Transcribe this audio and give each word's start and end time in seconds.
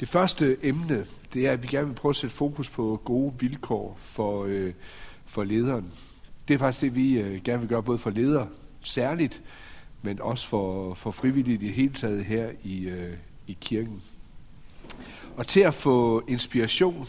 Det 0.00 0.08
første 0.08 0.56
emne, 0.62 1.06
det 1.34 1.46
er, 1.46 1.52
at 1.52 1.62
vi 1.62 1.68
gerne 1.68 1.86
vil 1.86 1.94
prøve 1.94 2.10
at 2.10 2.16
sætte 2.16 2.36
fokus 2.36 2.70
på 2.70 3.00
gode 3.04 3.34
vilkår 3.38 3.96
for, 4.00 4.44
øh, 4.44 4.72
for 5.26 5.44
lederen. 5.44 5.92
Det 6.48 6.54
er 6.54 6.58
faktisk 6.58 6.82
det, 6.82 6.96
vi 6.96 7.18
øh, 7.18 7.42
gerne 7.42 7.60
vil 7.60 7.68
gøre, 7.68 7.82
både 7.82 7.98
for 7.98 8.10
ledere 8.10 8.48
særligt, 8.82 9.42
men 10.02 10.20
også 10.22 10.48
for, 10.48 10.94
for 10.94 11.10
frivillige 11.10 11.54
i 11.54 11.58
det 11.58 11.72
hele 11.72 11.92
taget 11.92 12.24
her 12.24 12.50
i, 12.64 12.88
øh, 12.88 13.14
i 13.46 13.56
kirken. 13.60 14.02
Og 15.36 15.46
til 15.46 15.60
at 15.60 15.74
få 15.74 16.22
inspiration 16.28 17.06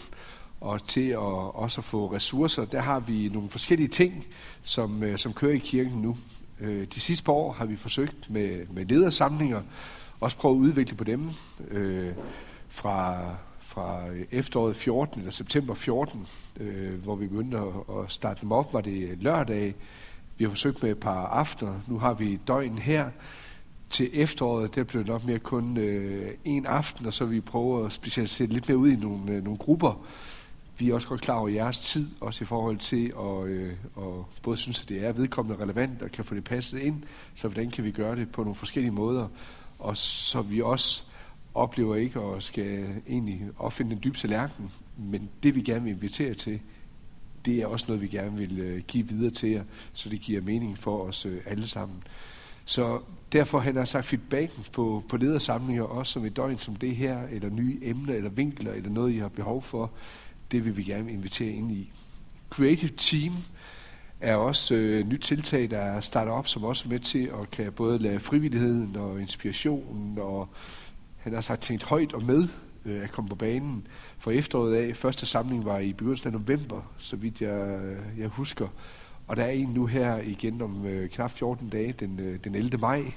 og 0.61 0.87
til 0.87 1.09
at 1.09 1.17
også 1.17 1.81
at 1.81 1.85
få 1.85 2.13
ressourcer, 2.13 2.65
der 2.65 2.81
har 2.81 2.99
vi 2.99 3.29
nogle 3.33 3.49
forskellige 3.49 3.87
ting, 3.87 4.25
som, 4.61 5.03
øh, 5.03 5.17
som 5.17 5.33
kører 5.33 5.53
i 5.53 5.57
kirken 5.57 6.01
nu. 6.01 6.15
Øh, 6.59 6.87
de 6.95 6.99
sidste 6.99 7.25
par 7.25 7.33
år 7.33 7.51
har 7.51 7.65
vi 7.65 7.75
forsøgt 7.75 8.29
med, 8.29 8.65
med 8.67 8.85
ledersamlinger, 8.85 9.61
også 10.19 10.37
prøve 10.37 10.55
at 10.55 10.59
udvikle 10.59 10.97
på 10.97 11.03
dem. 11.03 11.29
Øh, 11.71 12.13
fra, 12.69 13.29
fra 13.59 14.03
efteråret 14.31 14.75
14, 14.75 15.19
eller 15.19 15.31
september 15.31 15.73
14, 15.73 16.27
øh, 16.59 17.03
hvor 17.03 17.15
vi 17.15 17.27
begyndte 17.27 17.57
at, 17.57 18.03
at 18.03 18.11
starte 18.11 18.41
dem 18.41 18.51
op, 18.51 18.73
var 18.73 18.81
det 18.81 19.17
lørdag. 19.21 19.75
Vi 20.37 20.43
har 20.43 20.49
forsøgt 20.49 20.83
med 20.83 20.91
et 20.91 20.99
par 20.99 21.27
aftener. 21.27 21.79
Nu 21.87 21.99
har 21.99 22.13
vi 22.13 22.39
døgn 22.47 22.77
her. 22.77 23.09
Til 23.89 24.09
efteråret, 24.13 24.75
der 24.75 24.83
blev 24.83 25.01
det 25.01 25.07
nok 25.07 25.25
mere 25.25 25.39
kun 25.39 25.77
øh, 25.77 26.33
en 26.45 26.65
aften, 26.65 27.05
og 27.05 27.13
så 27.13 27.25
vi 27.25 27.41
prøver 27.41 27.85
at 27.85 27.91
specialisere 27.91 28.47
lidt 28.47 28.67
mere 28.67 28.77
ud 28.77 28.89
i 28.89 28.95
nogle, 28.95 29.31
øh, 29.31 29.43
nogle 29.43 29.57
grupper. 29.57 30.05
Vi 30.77 30.89
er 30.89 30.93
også 30.93 31.07
godt 31.07 31.21
klar 31.21 31.35
over 31.35 31.49
jeres 31.49 31.79
tid, 31.79 32.07
også 32.19 32.43
i 32.43 32.45
forhold 32.45 32.77
til 32.77 33.13
at 33.19 33.49
øh, 33.49 33.73
og 33.95 34.27
både 34.43 34.57
synes, 34.57 34.81
at 34.81 34.89
det 34.89 35.05
er 35.05 35.11
vedkommende 35.11 35.63
relevant 35.63 36.01
og 36.01 36.11
kan 36.11 36.23
få 36.23 36.35
det 36.35 36.43
passet 36.43 36.79
ind, 36.79 37.03
så 37.35 37.47
hvordan 37.47 37.69
kan 37.69 37.83
vi 37.83 37.91
gøre 37.91 38.15
det 38.15 38.31
på 38.31 38.41
nogle 38.41 38.55
forskellige 38.55 38.91
måder, 38.91 39.27
og 39.79 39.97
så 39.97 40.41
vi 40.41 40.61
også 40.61 41.03
oplever 41.53 41.95
ikke 41.95 42.19
at 42.19 42.43
skal 42.43 42.85
egentlig 43.07 43.41
opfinde 43.57 43.91
den 43.91 44.03
dybe 44.03 44.17
tallerken, 44.17 44.71
men 44.97 45.29
det 45.43 45.55
vi 45.55 45.61
gerne 45.61 45.83
vil 45.83 45.93
invitere 45.93 46.33
til, 46.33 46.59
det 47.45 47.57
er 47.61 47.67
også 47.67 47.85
noget, 47.87 48.01
vi 48.01 48.07
gerne 48.07 48.37
vil 48.37 48.59
øh, 48.59 48.81
give 48.87 49.07
videre 49.07 49.29
til 49.29 49.49
jer, 49.49 49.63
så 49.93 50.09
det 50.09 50.21
giver 50.21 50.41
mening 50.41 50.77
for 50.77 51.03
os 51.03 51.25
øh, 51.25 51.41
alle 51.45 51.67
sammen. 51.67 52.03
Så 52.65 53.01
derfor 53.31 53.59
har 53.59 53.71
jeg 53.73 53.87
sagt 53.87 54.05
feedbacken 54.05 54.65
på, 54.73 55.03
på 55.09 55.17
ledersamlinger, 55.17 55.83
også 55.83 56.13
som 56.13 56.25
et 56.25 56.35
døgn 56.35 56.57
som 56.57 56.75
det 56.75 56.95
her, 56.95 57.27
eller 57.31 57.49
nye 57.49 57.79
emner, 57.81 58.13
eller 58.13 58.29
vinkler, 58.29 58.73
eller 58.73 58.89
noget, 58.89 59.13
I 59.13 59.17
har 59.17 59.27
behov 59.27 59.61
for, 59.61 59.91
det 60.51 60.65
vil 60.65 60.77
vi 60.77 60.83
gerne 60.83 61.11
invitere 61.11 61.51
ind 61.51 61.71
i. 61.71 61.91
Creative 62.49 62.91
Team 62.97 63.33
er 64.19 64.35
også 64.35 64.75
øh, 64.75 65.07
nyt 65.07 65.19
tiltag, 65.19 65.69
der 65.69 65.99
starter 65.99 66.31
op, 66.31 66.47
som 66.47 66.63
også 66.63 66.85
er 66.85 66.89
med 66.89 66.99
til 66.99 67.31
at 67.41 67.51
kan 67.51 67.71
både 67.71 67.99
lade 67.99 68.19
frivilligheden 68.19 68.95
og 68.95 69.21
inspirationen 69.21 70.17
og 70.17 70.49
han 71.19 71.33
har 71.33 71.41
sagt 71.41 71.61
tænkt 71.61 71.83
højt 71.83 72.13
og 72.13 72.25
med 72.25 72.47
øh, 72.85 73.03
at 73.03 73.11
komme 73.11 73.29
på 73.29 73.35
banen 73.35 73.87
for 74.17 74.31
efteråret 74.31 74.75
af. 74.75 74.95
Første 74.95 75.25
samling 75.25 75.65
var 75.65 75.79
i 75.79 75.93
begyndelsen 75.93 76.33
af 76.33 76.41
november, 76.41 76.93
så 76.97 77.15
vidt 77.15 77.41
jeg, 77.41 77.79
jeg 78.17 78.27
husker. 78.27 78.67
Og 79.27 79.35
der 79.35 79.43
er 79.43 79.51
en 79.51 79.69
nu 79.69 79.85
her 79.85 80.17
igen 80.17 80.61
om 80.61 80.85
øh, 80.85 81.09
knap 81.09 81.31
14 81.31 81.69
dage, 81.69 81.93
den, 81.93 82.19
øh, 82.19 82.39
den 82.43 82.55
11. 82.55 82.77
maj, 82.77 83.11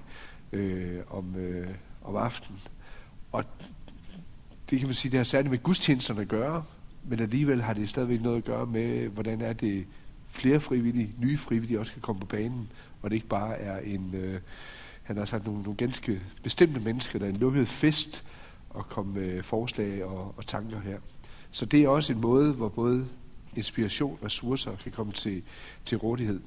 øh, 0.53 1.01
om, 1.11 1.37
øh, 1.37 1.69
om 2.05 2.17
aftenen. 2.17 2.61
Og 3.33 3.45
det 4.71 4.79
kan 4.79 4.89
man 4.89 4.95
sige, 4.95 5.13
det 5.13 5.19
har 5.19 5.25
særligt 5.25 5.51
med 5.51 5.63
gudstjenesterne 5.63 6.21
at 6.21 6.29
gøre, 6.29 6.65
men 7.05 7.21
alligevel 7.21 7.63
har 7.63 7.73
det 7.73 7.89
stadigvæk 7.89 8.21
noget 8.23 8.37
at 8.37 8.45
gøre 8.45 8.67
med, 8.67 9.09
hvordan 9.09 9.41
er 9.41 9.53
det 9.53 9.87
flere 10.29 10.61
frivillige, 10.61 11.15
nye 11.19 11.39
frivillige 11.39 11.81
også 11.81 11.93
kan 11.93 12.03
komme 12.03 12.21
på 12.21 12.27
banen, 12.27 12.71
og 13.03 13.11
det 13.11 13.17
ikke 13.17 13.29
bare 13.29 13.59
er 13.59 13.79
en, 13.79 14.15
øh, 14.15 14.41
han 15.03 15.17
har 15.17 15.25
sagt 15.25 15.47
nogle, 15.47 15.63
nogle 15.63 15.77
ganske 15.77 16.21
bestemte 16.43 16.81
mennesker, 16.81 17.19
der 17.19 17.27
er 17.27 17.31
en 17.31 17.37
lukket 17.37 17.69
fest 17.69 18.25
og 18.71 18.89
komme 18.89 19.15
med 19.15 19.43
forslag 19.43 20.05
og, 20.05 20.35
og 20.37 20.47
tanker 20.47 20.81
her. 20.81 20.99
Så 21.51 21.67
det 21.67 21.83
er 21.83 21.89
også 21.89 22.13
en 22.13 22.21
måde, 22.21 22.53
hvor 22.53 22.69
både 22.69 23.07
inspiration 23.57 24.19
og 24.21 24.27
ressourcer 24.27 24.77
kan 24.77 24.93
komme 24.93 25.13
til, 25.13 25.43
til 25.85 25.99
rådighed. 25.99 26.41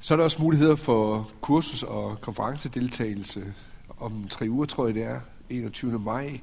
Så 0.00 0.14
er 0.14 0.16
der 0.16 0.24
også 0.24 0.42
muligheder 0.42 0.74
for 0.74 1.28
kursus- 1.40 1.82
og 1.82 2.20
konferencedeltagelse. 2.20 3.54
Om 3.98 4.28
tre 4.30 4.46
uger, 4.50 4.66
tror 4.66 4.86
jeg 4.86 4.94
det 4.94 5.02
er, 5.02 5.20
21. 5.50 5.98
maj, 5.98 6.40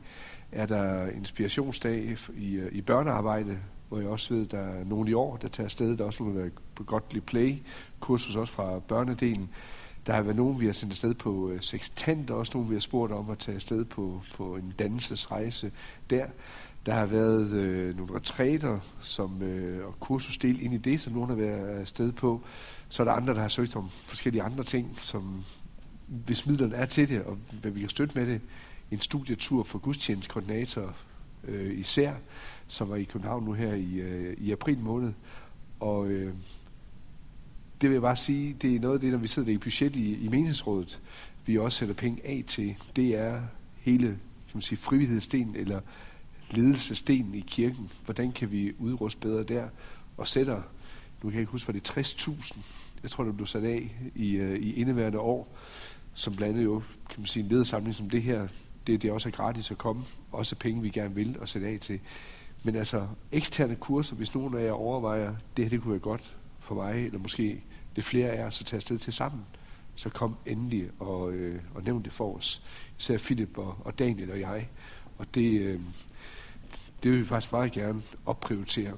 er 0.52 0.66
der 0.66 1.08
inspirationsdag 1.08 2.18
i, 2.38 2.62
i 2.72 2.82
børnearbejde, 2.82 3.58
hvor 3.90 4.00
jeg 4.00 4.08
også 4.08 4.34
ved, 4.34 4.46
der 4.46 4.60
er 4.60 4.84
nogen 4.84 5.08
i 5.08 5.14
år, 5.14 5.38
der 5.38 5.48
tager 5.48 5.66
afsted. 5.66 5.98
Der 5.98 6.04
er 6.04 6.08
også 6.08 6.24
nogle, 6.24 6.44
der 6.44 6.50
på 6.76 6.84
Godly 6.84 7.20
Play, 7.20 7.56
kursus 8.00 8.36
også 8.36 8.54
fra 8.54 8.80
børnedelen. 8.80 9.50
Der 10.08 10.14
har 10.14 10.22
været 10.22 10.38
nogen, 10.38 10.60
vi 10.60 10.66
har 10.66 10.74
sendt 10.74 10.94
afsted 10.94 11.14
på 11.14 11.50
øh, 11.50 11.62
sextant, 11.62 12.32
og 12.32 12.38
også 12.38 12.52
nogen, 12.56 12.70
vi 12.70 12.76
har 12.76 12.80
spurgt 12.80 13.12
om 13.12 13.30
at 13.30 13.38
tage 13.38 13.56
afsted 13.56 13.86
på, 13.86 14.22
på 14.36 14.56
en 14.56 14.74
dansesrejse 14.80 15.72
der. 16.10 16.26
Der 16.86 16.94
har 16.94 17.06
været 17.06 17.54
øh, 17.54 17.98
nogle 17.98 18.16
retræter 18.16 18.80
som, 19.02 19.42
øh, 19.42 19.88
og 19.88 20.00
kursusdel 20.00 20.62
ind 20.62 20.74
i 20.74 20.78
det, 20.78 21.02
som 21.02 21.14
nogen 21.14 21.30
har 21.30 21.36
været 21.36 21.80
afsted 21.80 22.12
på. 22.12 22.42
Så 22.90 23.04
er 23.04 23.06
der 23.06 23.14
andre, 23.14 23.34
der 23.34 23.42
har 23.42 23.48
søgt 23.48 23.76
om 23.76 23.90
forskellige 23.90 24.44
andre 24.44 24.64
ting, 24.64 24.96
som 25.00 25.44
hvis 26.08 26.48
midlerne 26.48 26.76
er 26.76 26.86
til 26.86 27.10
det, 27.10 27.24
og 27.24 27.38
hvad 27.62 27.72
vi 27.72 27.80
kan 27.80 27.90
støtte 27.90 28.20
med 28.20 28.28
det, 28.28 28.42
en 28.92 28.98
studietur 28.98 29.64
for 29.64 29.80
gudstjenestkoordinator 29.80 30.96
øh, 31.48 31.80
især, 31.80 32.14
som 32.68 32.90
var 32.90 32.96
i 32.96 33.04
København 33.04 33.44
nu 33.44 33.54
her 33.54 33.74
i, 33.74 33.94
øh, 33.94 34.38
i 34.38 34.52
april 34.52 34.80
måned. 34.80 35.14
Og 35.80 36.08
øh, 36.08 36.34
det 37.82 37.90
vil 37.90 37.96
jeg 37.96 38.02
bare 38.02 38.16
sige, 38.16 38.56
det 38.62 38.76
er 38.76 38.80
noget 38.80 38.96
af 38.96 39.02
det, 39.02 39.12
når 39.12 39.18
vi 39.18 39.28
sidder 39.28 39.50
i 39.50 39.58
budget 39.58 39.96
i, 39.96 40.26
i 40.26 40.28
menighedsrådet, 40.28 41.00
vi 41.46 41.58
også 41.58 41.78
sætter 41.78 41.96
penge 41.96 42.22
af 42.26 42.44
til, 42.48 42.78
det 42.96 43.16
er 43.16 43.42
hele 43.78 44.08
kan 44.08 44.58
man 44.58 44.62
sige, 44.62 44.78
frivillighedssten 44.78 45.56
eller 45.56 45.82
ledelsessten 46.52 47.36
i 47.36 47.40
kirken. 47.48 47.92
Hvordan 48.06 48.32
kan 48.32 48.52
vi 48.52 48.74
udruste 48.80 49.22
bedre 49.22 49.44
der? 49.44 49.68
Og 50.18 50.28
sætter, 50.28 50.56
nu 51.24 51.30
kan 51.30 51.32
jeg 51.32 51.40
ikke 51.40 51.52
huske, 51.52 51.68
var 51.68 51.80
det 51.80 51.98
60.000, 51.98 52.66
jeg 53.04 53.12
tror, 53.12 53.24
det 53.24 53.36
blev 53.36 53.48
sat 53.48 53.64
af 53.64 53.96
i, 54.16 54.32
øh, 54.32 54.60
i 54.60 54.74
indeværende 54.74 55.20
år, 55.20 55.58
som 56.14 56.36
blandt 56.36 56.54
andet 56.54 56.66
jo, 56.66 56.80
kan 57.10 57.20
man 57.20 57.26
sige, 57.26 57.44
en 57.44 57.50
ledersamling 57.50 57.96
som 57.96 58.10
det 58.10 58.22
her, 58.22 58.48
det, 58.88 59.02
det 59.02 59.08
er 59.08 59.14
også 59.14 59.32
gratis 59.32 59.72
at 59.72 59.78
komme, 59.78 60.02
også 60.32 60.56
penge, 60.56 60.82
vi 60.82 60.90
gerne 60.90 61.16
vil 61.16 61.40
og 61.40 61.48
sætte 61.48 61.68
af 61.68 61.78
til. 61.82 62.00
Men 62.64 62.76
altså, 62.76 63.08
eksterne 63.32 63.76
kurser, 63.76 64.16
hvis 64.16 64.36
nogen 64.36 64.58
af 64.58 64.66
jer 64.66 64.72
overvejer, 64.72 65.36
det 65.58 65.66
her 65.66 65.70
det 65.70 65.82
kunne 65.82 65.92
være 65.92 66.00
godt 66.00 66.36
for 66.66 66.76
mig, 66.76 67.06
eller 67.06 67.20
måske 67.20 67.64
det 67.96 68.04
flere 68.04 68.30
af 68.30 68.44
os, 68.44 68.62
at 68.62 68.66
tage 68.66 68.78
afsted 68.78 68.98
til 68.98 69.14
sammen. 69.14 69.46
Så 69.96 70.10
kom 70.10 70.38
endelig 70.46 70.90
og, 71.00 71.34
øh, 71.34 71.62
og 71.76 71.84
nævn 71.84 72.04
det 72.04 72.14
for 72.14 72.38
os. 72.38 72.64
Især 73.00 73.18
Philip 73.18 73.58
og, 73.58 73.78
og 73.86 74.00
Daniel 74.00 74.32
og 74.32 74.40
jeg. 74.40 74.70
Og 75.18 75.36
det, 75.36 75.62
øh, 75.62 75.80
det 77.04 77.12
vil 77.12 77.20
vi 77.20 77.26
faktisk 77.26 77.52
meget 77.52 77.72
gerne 77.72 78.02
opprioritere. 78.26 78.94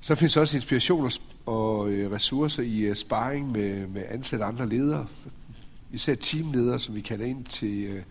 Så 0.00 0.14
findes 0.14 0.36
også 0.36 0.56
inspiration 0.56 1.10
og 1.46 1.90
øh, 1.90 2.12
ressourcer 2.12 2.62
i 2.62 2.78
øh, 2.78 2.96
sparring 2.96 3.52
med, 3.52 3.86
med 3.86 4.04
ansatte 4.08 4.44
andre 4.44 4.68
ledere. 4.68 5.06
Især 5.92 6.14
teamledere, 6.14 6.78
som 6.78 6.94
vi 6.94 7.00
kalder 7.00 7.26
ind 7.26 7.44
til, 7.44 7.84
øh, 7.84 8.02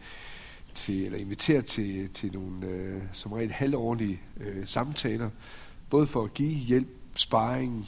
til 0.74 1.06
eller 1.06 1.18
inviterer 1.18 1.62
til, 1.62 2.10
til 2.10 2.34
nogle 2.34 2.68
øh, 2.68 3.02
som 3.14 3.32
regel 3.32 3.52
halvårlige 3.52 4.20
øh, 4.40 4.68
samtaler, 4.68 5.30
både 5.95 6.07
for 6.07 6.23
at 6.23 6.33
give 6.33 6.53
hjælp, 6.53 6.88
sparring, 7.16 7.85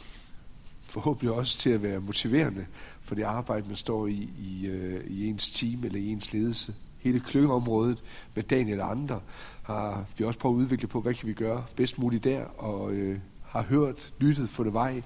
forhåbentlig 0.81 1.31
også 1.31 1.57
til 1.57 1.69
at 1.69 1.84
være 1.84 2.00
motiverende 2.00 2.66
for 3.01 3.16
det 3.16 3.23
arbejde, 3.23 3.68
man 3.68 3.75
står 3.75 4.07
i 4.07 4.29
i, 4.40 4.68
øh, 4.68 5.03
i 5.07 5.28
ens 5.28 5.50
team 5.50 5.84
eller 5.84 6.00
i 6.00 6.07
ens 6.07 6.34
ledelse. 6.34 6.75
Hele 7.00 7.19
klyngeområdet 7.19 8.03
med 8.35 8.44
Daniel 8.44 8.81
og 8.81 8.91
andre 8.91 9.19
har 9.63 10.06
vi 10.18 10.25
også 10.25 10.40
prøvet 10.40 10.56
at 10.56 10.59
udvikle 10.59 10.88
på, 10.88 11.01
hvad 11.01 11.13
kan 11.13 11.28
vi 11.28 11.34
gøre 11.34 11.63
bedst 11.75 12.00
muligt 12.00 12.23
der, 12.23 12.44
og 12.44 12.91
øh, 12.91 13.19
har 13.44 13.62
hørt, 13.62 14.13
lyttet, 14.19 14.50
fundet 14.50 14.74
vej, 14.74 15.01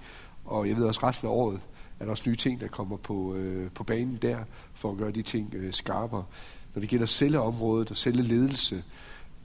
og 0.45 0.67
jeg 0.67 0.77
ved 0.77 0.83
også 0.83 0.99
resten 1.03 1.27
af 1.27 1.31
året 1.31 1.59
er 1.99 2.05
der 2.05 2.11
også 2.11 2.29
nye 2.29 2.35
ting, 2.35 2.59
der 2.59 2.67
kommer 2.67 2.97
på, 2.97 3.35
øh, 3.35 3.71
på 3.71 3.83
banen 3.83 4.19
der, 4.21 4.37
for 4.73 4.91
at 4.91 4.97
gøre 4.97 5.11
de 5.11 5.21
ting 5.21 5.53
øh, 5.55 5.73
skarpere. 5.73 6.23
Når 6.75 6.79
det 6.79 6.89
gælder 6.89 7.05
celleområdet 7.05 7.91
og 7.91 7.97
celleledelse, 7.97 8.83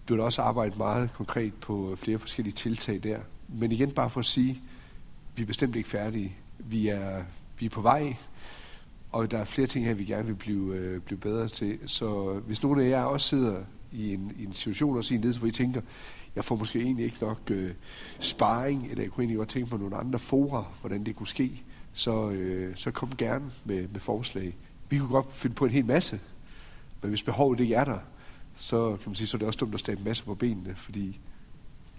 bliver 0.06 0.16
der 0.16 0.24
også 0.24 0.42
arbejdet 0.42 0.78
meget 0.78 1.12
konkret 1.12 1.54
på 1.54 1.96
flere 1.96 2.18
forskellige 2.18 2.54
tiltag 2.54 3.00
der. 3.02 3.18
Men 3.48 3.72
igen 3.72 3.90
bare 3.90 4.10
for 4.10 4.20
at 4.20 4.26
sige, 4.26 4.62
vi 5.36 5.42
er 5.42 5.46
bestemt 5.46 5.76
ikke 5.76 5.88
færdige. 5.88 6.36
Vi 6.58 6.88
er, 6.88 7.22
vi 7.58 7.66
er 7.66 7.70
på 7.70 7.80
vej, 7.80 8.16
og 9.12 9.30
der 9.30 9.38
er 9.38 9.44
flere 9.44 9.66
ting 9.66 9.86
her, 9.86 9.94
vi 9.94 10.04
gerne 10.04 10.26
vil 10.26 10.34
blive, 10.34 10.74
øh, 10.74 11.00
blive 11.00 11.18
bedre 11.18 11.48
til. 11.48 11.78
Så 11.86 12.40
hvis 12.46 12.62
nogen 12.62 12.80
af 12.80 12.88
jer 12.88 13.02
også 13.02 13.28
sidder 13.28 13.62
i 13.92 14.14
en, 14.14 14.32
i 14.38 14.44
en 14.44 14.54
situation 14.54 14.96
også 14.96 15.14
i 15.14 15.16
en 15.16 15.20
ledelse, 15.20 15.40
hvor 15.40 15.48
I 15.48 15.52
tænker, 15.52 15.80
jeg 16.36 16.44
får 16.44 16.56
måske 16.56 16.80
egentlig 16.80 17.04
ikke 17.04 17.18
nok 17.20 17.40
øh, 17.50 17.74
sparring, 18.20 18.86
eller 18.90 19.02
jeg 19.02 19.10
kunne 19.10 19.22
egentlig 19.22 19.36
godt 19.36 19.48
tænke 19.48 19.70
på 19.70 19.76
nogle 19.76 19.96
andre 19.96 20.18
fora, 20.18 20.64
hvordan 20.80 21.04
det 21.04 21.16
kunne 21.16 21.26
ske, 21.26 21.62
så, 21.92 22.30
øh, 22.30 22.76
så 22.76 22.90
kom 22.90 23.16
gerne 23.16 23.50
med, 23.64 23.88
med 23.88 24.00
forslag. 24.00 24.56
Vi 24.88 24.98
kunne 24.98 25.08
godt 25.08 25.32
finde 25.32 25.56
på 25.56 25.64
en 25.64 25.70
hel 25.70 25.84
masse, 25.84 26.20
men 27.02 27.08
hvis 27.08 27.22
behovet 27.22 27.60
ikke 27.60 27.74
er 27.74 27.84
der, 27.84 27.98
så 28.56 28.96
kan 28.96 29.10
man 29.10 29.14
sige, 29.14 29.26
så 29.26 29.36
er 29.36 29.38
det 29.38 29.46
også 29.46 29.58
dumt 29.58 29.74
at 29.74 29.80
stabe 29.80 29.98
en 29.98 30.04
masse 30.04 30.24
på 30.24 30.34
benene, 30.34 30.74
fordi 30.74 31.20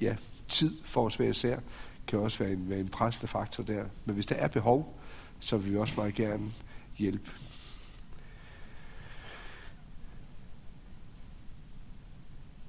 ja, 0.02 0.16
tid 0.48 0.78
for 0.86 1.06
os 1.06 1.16
hver 1.16 1.30
især 1.30 1.60
kan 2.08 2.20
også 2.20 2.40
være 2.40 2.52
en, 2.54 2.70
være 2.70 2.80
en 2.80 2.88
pressende 2.88 3.28
faktor 3.28 3.64
der. 3.64 3.84
Men 4.06 4.16
hvis 4.16 4.26
der 4.26 4.36
er 4.36 4.48
behov, 4.48 5.00
så 5.40 5.58
vil 5.58 5.72
vi 5.72 5.78
også 5.78 5.94
meget 5.98 6.16
gerne 6.16 6.44
hjælpe. 6.98 7.32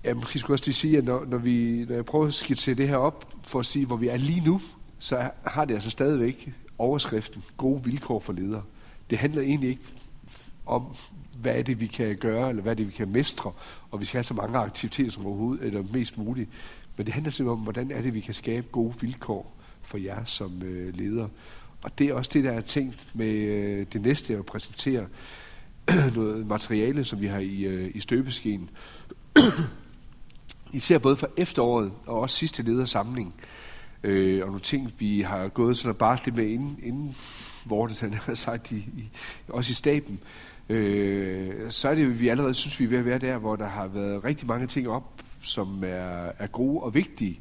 Ja, 0.04 0.14
måske 0.14 0.38
skulle 0.38 0.54
også 0.54 0.64
lige 0.64 0.74
sige, 0.74 0.98
at 0.98 1.04
når, 1.04 1.24
når, 1.24 1.38
vi, 1.38 1.84
når 1.88 1.94
jeg 1.94 2.04
prøver 2.04 2.26
at 2.26 2.34
skitsere 2.34 2.74
det 2.74 2.88
her 2.88 2.96
op, 2.96 3.32
for 3.42 3.58
at 3.58 3.66
sige, 3.66 3.86
hvor 3.86 3.96
vi 3.96 4.08
er 4.08 4.16
lige 4.16 4.40
nu, 4.40 4.60
så 4.98 5.30
har 5.44 5.64
det 5.64 5.74
altså 5.74 5.90
stadigvæk 5.90 6.52
overskriften 6.78 7.42
gode 7.56 7.84
vilkår 7.84 8.20
for 8.20 8.32
ledere. 8.32 8.62
Det 9.10 9.18
handler 9.18 9.42
egentlig 9.42 9.70
ikke 9.70 9.82
om, 10.66 10.94
hvad 11.40 11.54
er 11.54 11.62
det, 11.62 11.80
vi 11.80 11.86
kan 11.86 12.16
gøre, 12.16 12.48
eller 12.48 12.62
hvad 12.62 12.72
er 12.72 12.76
det, 12.76 12.86
vi 12.86 12.92
kan 12.92 13.08
mestre, 13.08 13.52
og 13.90 14.00
vi 14.00 14.04
skal 14.04 14.18
have 14.18 14.24
så 14.24 14.34
mange 14.34 14.58
aktiviteter 14.58 15.10
som 15.10 15.26
overhovedet, 15.26 15.66
eller 15.66 15.82
mest 15.92 16.18
muligt. 16.18 16.50
Men 16.98 17.06
det 17.06 17.14
handler 17.14 17.30
simpelthen 17.30 17.58
om, 17.58 17.62
hvordan 17.62 17.90
er 17.90 18.02
det, 18.02 18.14
vi 18.14 18.20
kan 18.20 18.34
skabe 18.34 18.66
gode 18.72 18.94
vilkår 19.00 19.56
for 19.82 19.98
jer 19.98 20.24
som 20.24 20.62
øh, 20.62 20.94
leder. 20.94 21.28
Og 21.82 21.98
det 21.98 22.08
er 22.08 22.14
også 22.14 22.30
det, 22.34 22.44
der 22.44 22.52
er 22.52 22.60
tænkt 22.60 23.06
med 23.14 23.32
øh, 23.32 23.86
det 23.92 24.02
næste 24.02 24.36
at 24.36 24.46
præsentere 24.46 25.06
noget 26.16 26.46
materiale, 26.46 27.04
som 27.04 27.20
vi 27.20 27.26
har 27.26 27.38
i, 27.38 27.60
øh, 27.60 27.90
i 27.94 28.00
støbeskeen. 28.00 28.70
Især 30.72 30.98
både 30.98 31.16
for 31.16 31.30
efteråret 31.36 31.92
og 32.06 32.20
også 32.20 32.36
sidste 32.36 32.62
ledersamling. 32.62 33.34
Øh, 34.02 34.42
og 34.42 34.46
nogle 34.46 34.60
ting, 34.60 34.94
vi 34.98 35.20
har 35.20 35.48
gået 35.48 35.76
sådan 35.76 35.94
bare 35.94 36.18
lidt 36.24 36.36
med 36.36 36.46
inden, 36.46 36.78
inden 36.82 37.16
hvor 37.66 37.86
det 37.86 38.14
har 38.14 38.34
sagt, 38.34 38.72
i, 38.72 38.76
i, 38.76 39.10
også 39.48 39.70
i 39.70 39.74
staben. 39.74 40.20
Øh, 40.68 41.70
så 41.70 41.88
er 41.88 41.94
det 41.94 42.20
vi 42.20 42.28
allerede 42.28 42.54
synes, 42.54 42.80
vi 42.80 42.84
er 42.84 42.88
ved 42.88 42.98
at 42.98 43.04
være 43.04 43.18
der, 43.18 43.38
hvor 43.38 43.56
der 43.56 43.68
har 43.68 43.86
været 43.86 44.24
rigtig 44.24 44.48
mange 44.48 44.66
ting 44.66 44.88
op, 44.88 45.22
som 45.40 45.84
er, 45.84 46.32
er 46.38 46.46
gode 46.46 46.80
og 46.82 46.94
vigtige. 46.94 47.40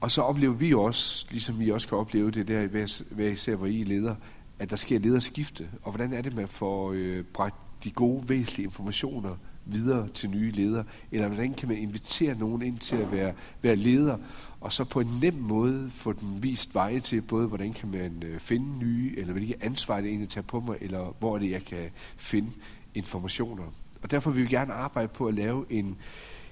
Og 0.00 0.10
så 0.10 0.22
oplever 0.22 0.54
vi 0.54 0.74
også, 0.74 1.26
ligesom 1.30 1.60
vi 1.60 1.70
også 1.70 1.88
kan 1.88 1.98
opleve 1.98 2.30
det 2.30 2.48
der, 2.48 2.66
hver 3.10 3.28
især 3.28 3.56
hvor 3.56 3.66
I 3.66 3.80
er 3.80 3.86
leder, 3.86 4.14
at 4.58 4.70
der 4.70 4.76
sker 4.76 4.98
lederskifte. 4.98 5.68
Og 5.82 5.92
hvordan 5.92 6.12
er 6.12 6.22
det, 6.22 6.34
man 6.34 6.48
får 6.48 6.92
øh, 6.92 7.24
bragt 7.24 7.54
de 7.84 7.90
gode, 7.90 8.28
væsentlige 8.28 8.64
informationer 8.64 9.36
videre 9.64 10.08
til 10.08 10.30
nye 10.30 10.50
ledere? 10.50 10.84
Eller 11.12 11.28
hvordan 11.28 11.54
kan 11.54 11.68
man 11.68 11.76
invitere 11.76 12.34
nogen 12.34 12.62
ind 12.62 12.78
til 12.78 12.96
at 12.96 13.12
være, 13.12 13.32
være 13.62 13.76
leder, 13.76 14.16
og 14.60 14.72
så 14.72 14.84
på 14.84 15.00
en 15.00 15.18
nem 15.22 15.34
måde 15.34 15.90
få 15.90 16.12
den 16.12 16.42
vist 16.42 16.74
veje 16.74 17.00
til, 17.00 17.22
både 17.22 17.46
hvordan 17.46 17.72
kan 17.72 17.90
man 17.90 18.22
øh, 18.26 18.40
finde 18.40 18.78
nye, 18.78 19.14
eller 19.16 19.32
hvilke 19.32 19.54
ansvar 19.60 20.00
det 20.00 20.08
egentlig 20.08 20.28
tager 20.28 20.46
på 20.46 20.60
mig, 20.60 20.76
eller 20.80 21.16
hvor 21.18 21.34
er 21.34 21.38
det, 21.38 21.50
jeg 21.50 21.64
kan 21.64 21.90
finde 22.16 22.50
informationer. 22.94 23.64
Og 24.02 24.10
derfor 24.10 24.30
vil 24.30 24.42
vi 24.42 24.48
gerne 24.48 24.72
arbejde 24.72 25.08
på 25.08 25.26
at 25.26 25.34
lave 25.34 25.66
en, 25.70 25.98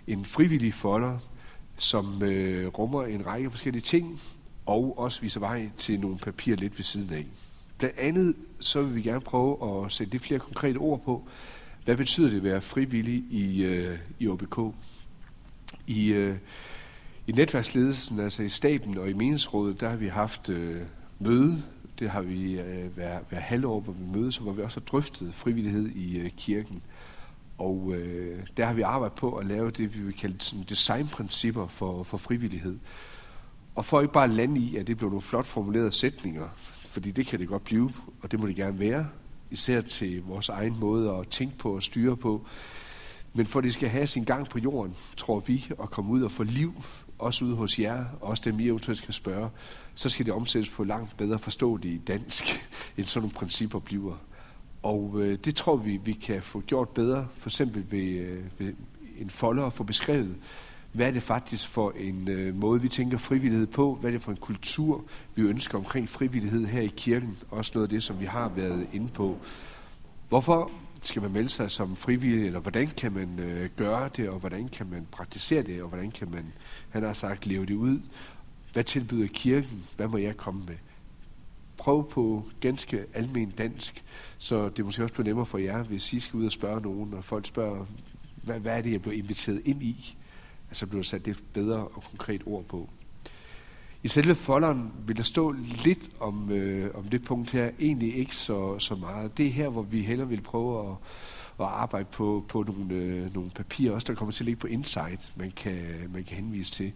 en 0.06 0.24
frivillig 0.24 0.74
folder, 0.74 1.18
som 1.76 2.22
øh, 2.22 2.66
rummer 2.66 3.04
en 3.04 3.26
række 3.26 3.50
forskellige 3.50 3.82
ting, 3.82 4.20
og 4.66 4.98
også 4.98 5.20
viser 5.20 5.40
vej 5.40 5.70
til 5.76 6.00
nogle 6.00 6.18
papirer 6.18 6.56
lidt 6.56 6.78
ved 6.78 6.84
siden 6.84 7.14
af. 7.14 7.26
Blandt 7.78 7.98
andet 7.98 8.34
så 8.60 8.82
vil 8.82 8.94
vi 8.94 9.02
gerne 9.02 9.20
prøve 9.20 9.84
at 9.84 9.92
sætte 9.92 10.12
lidt 10.12 10.22
flere 10.22 10.40
konkrete 10.40 10.76
ord 10.76 11.02
på, 11.04 11.28
hvad 11.84 11.96
betyder 11.96 12.28
det 12.30 12.36
at 12.36 12.44
være 12.44 12.60
frivillig 12.60 13.24
i, 13.30 13.64
øh, 13.64 13.98
i 14.18 14.28
OBK? 14.28 14.74
I, 15.86 16.06
øh, 16.06 16.36
I 17.26 17.32
netværksledelsen, 17.32 18.20
altså 18.20 18.42
i 18.42 18.48
staben 18.48 18.98
og 18.98 19.10
i 19.10 19.12
meningsrådet, 19.12 19.80
der 19.80 19.88
har 19.88 19.96
vi 19.96 20.08
haft 20.08 20.48
øh, 20.48 20.82
møde. 21.18 21.62
Det 21.98 22.10
har 22.10 22.22
vi 22.22 22.60
øh, 22.60 22.94
hver, 22.94 23.18
hver 23.28 23.40
halvår, 23.40 23.80
hvor 23.80 23.92
vi 23.92 24.18
mødes, 24.18 24.38
og 24.38 24.42
hvor 24.42 24.52
vi 24.52 24.62
også 24.62 24.80
har 24.80 24.84
drøftet 24.84 25.34
frivillighed 25.34 25.88
i 25.88 26.18
øh, 26.18 26.30
kirken. 26.30 26.82
Og 27.58 27.92
øh, 27.94 28.46
der 28.56 28.66
har 28.66 28.72
vi 28.72 28.82
arbejdet 28.82 29.18
på 29.18 29.36
at 29.36 29.46
lave 29.46 29.70
det, 29.70 29.98
vi 29.98 30.02
vil 30.02 30.16
kalde 30.16 30.36
sådan 30.38 30.64
designprincipper 30.68 31.66
for, 31.66 32.02
for 32.02 32.16
frivillighed. 32.16 32.78
Og 33.74 33.84
for 33.84 34.00
ikke 34.00 34.12
bare 34.12 34.28
lande 34.28 34.60
i, 34.60 34.76
at 34.76 34.86
det 34.86 34.96
blev 34.96 35.10
nogle 35.10 35.22
flot 35.22 35.46
formulerede 35.46 35.92
sætninger, 35.92 36.48
fordi 36.86 37.10
det 37.10 37.26
kan 37.26 37.38
det 37.38 37.48
godt 37.48 37.64
blive, 37.64 37.90
og 38.22 38.32
det 38.32 38.40
må 38.40 38.46
det 38.46 38.56
gerne 38.56 38.78
være, 38.78 39.08
især 39.50 39.80
til 39.80 40.22
vores 40.22 40.48
egen 40.48 40.80
måde 40.80 41.10
at 41.10 41.28
tænke 41.28 41.58
på 41.58 41.74
og 41.74 41.82
styre 41.82 42.16
på. 42.16 42.46
Men 43.32 43.46
for 43.46 43.60
det 43.60 43.74
skal 43.74 43.88
have 43.88 44.06
sin 44.06 44.24
gang 44.24 44.48
på 44.48 44.58
jorden, 44.58 44.96
tror 45.16 45.40
vi, 45.40 45.66
at 45.82 45.90
komme 45.90 46.12
ud 46.12 46.22
og 46.22 46.30
få 46.30 46.42
liv, 46.42 46.74
også 47.18 47.44
ude 47.44 47.54
hos 47.54 47.78
jer, 47.78 48.04
også 48.20 48.42
dem 48.44 48.60
I 48.60 48.66
eventuelt 48.66 48.98
skal 48.98 49.14
spørge, 49.14 49.50
så 49.94 50.08
skal 50.08 50.26
det 50.26 50.34
omsættes 50.34 50.70
på 50.70 50.84
langt 50.84 51.16
bedre 51.16 51.38
forståeligt 51.38 52.08
dansk, 52.08 52.44
end 52.96 53.06
sådan 53.06 53.22
nogle 53.22 53.34
principper 53.34 53.78
bliver. 53.78 54.16
Og 54.86 55.12
øh, 55.16 55.38
det 55.44 55.54
tror 55.54 55.76
vi, 55.76 55.96
vi 55.96 56.12
kan 56.12 56.42
få 56.42 56.60
gjort 56.60 56.88
bedre, 56.88 57.28
for 57.38 57.48
eksempel 57.48 57.84
ved, 57.90 58.08
øh, 58.08 58.44
ved 58.58 58.74
en 59.18 59.30
folder 59.30 59.66
at 59.66 59.72
få 59.72 59.84
beskrevet, 59.84 60.36
hvad 60.92 61.06
er 61.06 61.10
det 61.10 61.22
faktisk 61.22 61.68
for 61.68 61.92
en 61.96 62.28
øh, 62.28 62.54
måde, 62.54 62.80
vi 62.80 62.88
tænker 62.88 63.18
frivillighed 63.18 63.66
på? 63.66 63.94
Hvad 64.00 64.10
er 64.10 64.12
det 64.12 64.22
for 64.22 64.30
en 64.30 64.36
kultur, 64.36 65.04
vi 65.34 65.42
ønsker 65.42 65.78
omkring 65.78 66.08
frivillighed 66.08 66.66
her 66.66 66.80
i 66.80 66.92
kirken? 66.96 67.36
Også 67.50 67.72
noget 67.74 67.86
af 67.86 67.90
det, 67.90 68.02
som 68.02 68.20
vi 68.20 68.24
har 68.24 68.48
været 68.48 68.86
inde 68.92 69.08
på. 69.08 69.36
Hvorfor 70.28 70.70
skal 71.02 71.22
man 71.22 71.32
melde 71.32 71.48
sig 71.48 71.70
som 71.70 71.96
frivillig, 71.96 72.46
eller 72.46 72.60
hvordan 72.60 72.86
kan 72.86 73.12
man 73.12 73.38
øh, 73.38 73.70
gøre 73.76 74.10
det, 74.16 74.28
og 74.28 74.38
hvordan 74.38 74.68
kan 74.68 74.90
man 74.90 75.06
praktisere 75.10 75.62
det, 75.62 75.82
og 75.82 75.88
hvordan 75.88 76.10
kan 76.10 76.30
man, 76.30 76.52
han 76.90 77.02
har 77.02 77.12
sagt, 77.12 77.46
leve 77.46 77.66
det 77.66 77.74
ud? 77.74 78.00
Hvad 78.72 78.84
tilbyder 78.84 79.26
kirken? 79.26 79.84
Hvad 79.96 80.08
må 80.08 80.16
jeg 80.16 80.36
komme 80.36 80.60
med? 80.66 80.76
Prøve 81.76 82.04
på 82.04 82.44
ganske 82.60 83.04
almen 83.14 83.50
dansk, 83.50 84.04
så 84.38 84.68
det 84.68 84.84
måske 84.84 85.02
også 85.02 85.14
bliver 85.14 85.26
nemmere 85.26 85.46
for 85.46 85.58
jer, 85.58 85.82
hvis 85.82 86.12
I 86.12 86.20
skal 86.20 86.38
ud 86.38 86.46
og 86.46 86.52
spørge 86.52 86.80
nogen, 86.80 87.14
og 87.14 87.24
folk 87.24 87.46
spørger, 87.46 87.86
hvad, 88.42 88.60
hvad 88.60 88.78
er 88.78 88.82
det, 88.82 88.92
jeg 88.92 89.02
blev 89.02 89.18
inviteret 89.18 89.62
ind 89.64 89.82
i? 89.82 90.16
Altså 90.68 90.86
bliver 90.86 91.02
sat 91.02 91.24
det 91.26 91.38
bedre 91.52 91.78
og 91.78 92.02
konkret 92.10 92.42
ord 92.46 92.64
på. 92.64 92.88
I 94.02 94.08
selve 94.08 94.34
folderen 94.34 94.92
vil 95.06 95.16
der 95.16 95.22
stå 95.22 95.54
lidt 95.84 96.10
om, 96.20 96.50
øh, 96.50 96.90
om 96.94 97.04
det 97.04 97.24
punkt 97.24 97.50
her, 97.50 97.70
egentlig 97.80 98.16
ikke 98.16 98.36
så, 98.36 98.78
så 98.78 98.94
meget. 98.94 99.38
Det 99.38 99.46
er 99.46 99.50
her, 99.50 99.68
hvor 99.68 99.82
vi 99.82 100.02
heller 100.02 100.24
vil 100.24 100.40
prøve 100.40 100.90
at, 100.90 100.96
at 101.60 101.66
arbejde 101.66 102.08
på, 102.12 102.44
på 102.48 102.62
nogle, 102.62 102.94
øh, 102.94 103.34
nogle 103.34 103.50
papirer, 103.50 103.92
også 103.92 104.06
der 104.06 104.14
kommer 104.14 104.32
til 104.32 104.42
at 104.42 104.46
ligge 104.46 104.60
på 104.60 104.66
Insight, 104.66 105.32
man 105.36 105.52
kan, 105.56 106.10
man 106.12 106.24
kan 106.24 106.36
henvise 106.36 106.72
til. 106.72 106.92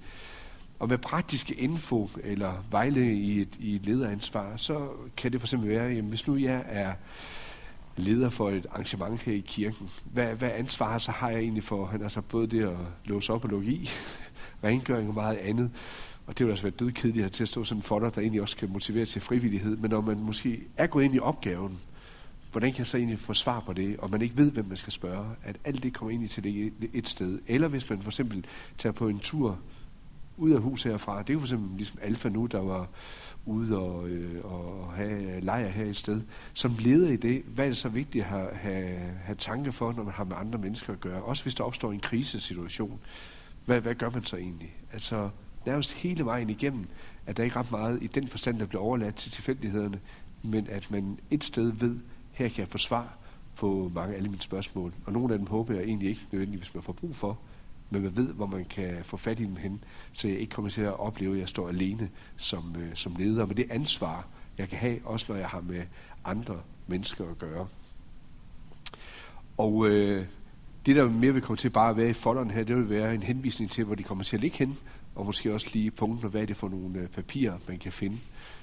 Og 0.80 0.88
med 0.88 0.98
praktiske 0.98 1.54
info 1.54 2.08
eller 2.24 2.64
vejledning 2.70 3.18
i 3.18 3.40
et, 3.40 3.56
i 3.58 3.74
et 3.74 3.86
lederansvar, 3.86 4.56
så 4.56 4.88
kan 5.16 5.32
det 5.32 5.40
for 5.40 5.46
eksempel 5.46 5.68
være, 5.68 5.88
jamen 5.88 6.08
hvis 6.08 6.26
nu 6.26 6.36
jeg 6.36 6.64
er 6.68 6.92
leder 7.96 8.28
for 8.28 8.50
et 8.50 8.66
arrangement 8.70 9.20
her 9.20 9.32
i 9.32 9.44
kirken. 9.46 9.90
Hvad, 10.04 10.34
hvad 10.34 10.50
ansvar 10.54 10.98
så 10.98 11.10
har 11.10 11.30
jeg 11.30 11.40
egentlig 11.40 11.64
for? 11.64 11.86
Han 11.86 12.02
altså 12.02 12.20
både 12.20 12.46
det 12.46 12.64
at 12.64 12.76
låse 13.04 13.32
op 13.32 13.44
og 13.44 13.50
lukke 13.50 13.70
i, 13.70 13.90
rengøring 14.64 15.08
og 15.08 15.14
meget 15.14 15.36
andet. 15.36 15.70
Og 16.26 16.38
det 16.38 16.46
vil 16.46 16.50
altså 16.50 16.62
være 16.62 16.76
dødkedeligt 16.78 17.26
at 17.26 17.32
til 17.32 17.44
at 17.44 17.48
stå 17.48 17.64
sådan 17.64 17.82
for 17.82 17.98
dig, 17.98 18.14
der 18.14 18.20
egentlig 18.20 18.42
også 18.42 18.56
kan 18.56 18.72
motivere 18.72 19.06
til 19.06 19.22
frivillighed. 19.22 19.76
Men 19.76 19.90
når 19.90 20.00
man 20.00 20.18
måske 20.18 20.62
er 20.76 20.86
gået 20.86 21.04
ind 21.04 21.14
i 21.14 21.18
opgaven, 21.18 21.78
hvordan 22.52 22.70
kan 22.70 22.78
jeg 22.78 22.86
så 22.86 22.96
egentlig 22.96 23.18
få 23.18 23.32
svar 23.32 23.60
på 23.60 23.72
det, 23.72 23.96
og 23.96 24.10
man 24.10 24.22
ikke 24.22 24.38
ved, 24.38 24.50
hvem 24.50 24.66
man 24.66 24.76
skal 24.76 24.92
spørge, 24.92 25.26
at 25.42 25.56
alt 25.64 25.82
det 25.82 25.94
kommer 25.94 26.14
ind 26.14 26.28
til 26.28 26.44
det 26.44 26.72
et 26.92 27.08
sted. 27.08 27.38
Eller 27.46 27.68
hvis 27.68 27.90
man 27.90 28.02
for 28.02 28.10
eksempel 28.10 28.44
tager 28.78 28.92
på 28.92 29.08
en 29.08 29.18
tur 29.18 29.58
ud 30.40 30.50
af 30.50 30.60
hus 30.60 30.82
herfra, 30.82 31.18
det 31.18 31.30
er 31.30 31.34
jo 31.34 31.38
for 31.38 31.46
eksempel 31.46 31.76
ligesom 31.76 31.98
Alfa 32.02 32.28
nu, 32.28 32.46
der 32.46 32.60
var 32.60 32.88
ude 33.46 33.78
og, 33.78 34.08
øh, 34.08 34.44
og 34.44 34.92
have 34.92 35.40
lejr 35.40 35.68
her 35.68 35.84
i 35.84 35.94
sted. 35.94 36.20
Som 36.52 36.72
leder 36.78 37.08
i 37.08 37.16
det, 37.16 37.42
hvad 37.46 37.64
er 37.64 37.68
det 37.68 37.76
så 37.76 37.88
vigtigt 37.88 38.24
at 38.24 38.30
have, 38.30 38.48
have, 38.54 38.98
have 39.24 39.36
tanke 39.36 39.72
for, 39.72 39.92
når 39.92 40.02
man 40.02 40.14
har 40.14 40.24
med 40.24 40.36
andre 40.36 40.58
mennesker 40.58 40.92
at 40.92 41.00
gøre? 41.00 41.22
Også 41.22 41.42
hvis 41.42 41.54
der 41.54 41.64
opstår 41.64 41.92
en 41.92 42.00
krisesituation. 42.00 43.00
Hvad, 43.66 43.80
hvad 43.80 43.94
gør 43.94 44.10
man 44.10 44.22
så 44.22 44.36
egentlig? 44.36 44.76
Altså 44.92 45.30
nærmest 45.66 45.92
hele 45.92 46.24
vejen 46.24 46.50
igennem, 46.50 46.86
at 47.26 47.36
der 47.36 47.44
ikke 47.44 47.56
ret 47.56 47.70
meget 47.70 48.02
i 48.02 48.06
den 48.06 48.28
forstand, 48.28 48.58
der 48.58 48.66
bliver 48.66 48.82
overladt 48.82 49.14
til 49.14 49.32
tilfældighederne, 49.32 50.00
men 50.42 50.66
at 50.70 50.90
man 50.90 51.18
et 51.30 51.44
sted 51.44 51.72
ved, 51.72 51.96
her 52.32 52.48
kan 52.48 52.58
jeg 52.58 52.68
få 52.68 52.78
svar 52.78 53.16
på 53.56 53.90
mange 53.94 54.12
af 54.12 54.16
alle 54.16 54.28
mine 54.28 54.42
spørgsmål. 54.42 54.92
Og 55.06 55.12
nogle 55.12 55.32
af 55.32 55.38
dem 55.38 55.48
håber 55.48 55.74
jeg 55.74 55.82
egentlig 55.82 56.08
ikke 56.08 56.20
nødvendigvis, 56.32 56.74
man 56.74 56.82
får 56.82 56.92
brug 56.92 57.16
for, 57.16 57.38
men 57.90 58.02
man 58.02 58.16
ved, 58.16 58.32
hvor 58.32 58.46
man 58.46 58.64
kan 58.64 58.98
få 59.02 59.16
fat 59.16 59.40
i 59.40 59.44
dem 59.44 59.56
hen, 59.56 59.84
så 60.12 60.28
jeg 60.28 60.38
ikke 60.38 60.54
kommer 60.54 60.70
til 60.70 60.82
at 60.82 61.00
opleve, 61.00 61.34
at 61.34 61.40
jeg 61.40 61.48
står 61.48 61.68
alene 61.68 62.10
som, 62.36 62.76
øh, 62.78 62.94
som 62.94 63.16
leder. 63.18 63.46
Men 63.46 63.56
det 63.56 63.70
ansvar, 63.70 64.26
jeg 64.58 64.68
kan 64.68 64.78
have, 64.78 64.98
også 65.04 65.26
når 65.28 65.36
jeg 65.36 65.48
har 65.48 65.60
med 65.60 65.82
andre 66.24 66.60
mennesker 66.86 67.30
at 67.30 67.38
gøre. 67.38 67.66
Og 69.56 69.88
øh, 69.88 70.26
det, 70.86 70.96
der 70.96 71.08
mere 71.08 71.32
vil 71.32 71.42
komme 71.42 71.56
til 71.56 71.70
bare 71.70 71.90
at 71.90 71.96
være 71.96 72.10
i 72.10 72.12
folderen 72.12 72.50
her, 72.50 72.64
det 72.64 72.76
vil 72.76 72.90
være 72.90 73.14
en 73.14 73.22
henvisning 73.22 73.70
til, 73.70 73.84
hvor 73.84 73.94
de 73.94 74.02
kommer 74.02 74.24
til 74.24 74.36
at 74.36 74.40
ligge 74.40 74.58
hen, 74.58 74.78
og 75.14 75.26
måske 75.26 75.54
også 75.54 75.66
lige 75.72 75.90
punkter, 75.90 76.28
hvad 76.28 76.42
er 76.42 76.46
det 76.46 76.56
for 76.56 76.68
nogle 76.68 76.98
øh, 76.98 77.08
papirer, 77.08 77.58
man 77.68 77.78
kan 77.78 77.92
finde, 77.92 78.18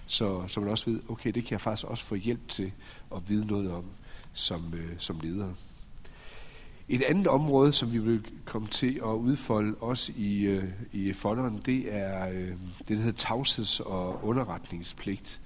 så, 0.05 0.47
så 0.47 0.59
man 0.59 0.69
også 0.69 0.89
ved, 0.89 0.99
okay, 1.09 1.31
det 1.31 1.43
kan 1.43 1.51
jeg 1.51 1.61
faktisk 1.61 1.87
også 1.87 2.03
få 2.03 2.15
hjælp 2.15 2.47
til 2.47 2.71
at 3.15 3.29
vide 3.29 3.47
noget 3.47 3.71
om 3.71 3.85
som, 4.33 4.73
øh, 4.73 4.93
som 4.97 5.19
leder. 5.23 5.53
Et 6.89 7.01
andet 7.01 7.27
område, 7.27 7.71
som 7.71 7.93
vi 7.93 7.97
vil 7.97 8.25
komme 8.45 8.67
til 8.67 8.99
at 9.05 9.13
udfolde 9.13 9.75
også 9.79 10.11
i, 10.17 10.43
øh, 10.43 10.63
i 10.93 11.13
folderen, 11.13 11.61
det 11.65 11.95
er 11.95 12.29
øh, 12.29 12.49
det, 12.79 12.89
der 12.89 12.95
hedder 12.95 13.23
tavsheds- 13.23 13.79
og 13.85 14.23
underretningspligt. 14.23 15.39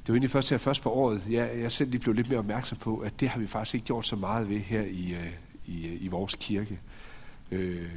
Det 0.00 0.08
var 0.08 0.14
egentlig 0.14 0.30
først 0.30 0.50
her 0.50 0.58
først 0.58 0.82
på 0.82 0.90
året, 0.90 1.26
jeg, 1.30 1.50
jeg 1.58 1.72
selv 1.72 1.90
lige 1.90 2.00
blev 2.00 2.14
lidt 2.14 2.28
mere 2.28 2.38
opmærksom 2.38 2.78
på, 2.78 2.98
at 2.98 3.20
det 3.20 3.28
har 3.28 3.40
vi 3.40 3.46
faktisk 3.46 3.74
ikke 3.74 3.86
gjort 3.86 4.06
så 4.06 4.16
meget 4.16 4.48
ved 4.48 4.58
her 4.58 4.82
i, 4.82 5.12
øh, 5.12 5.32
i, 5.66 5.86
øh, 5.86 6.02
i 6.04 6.08
vores 6.08 6.34
kirke. 6.34 6.80
Øh, 7.50 7.90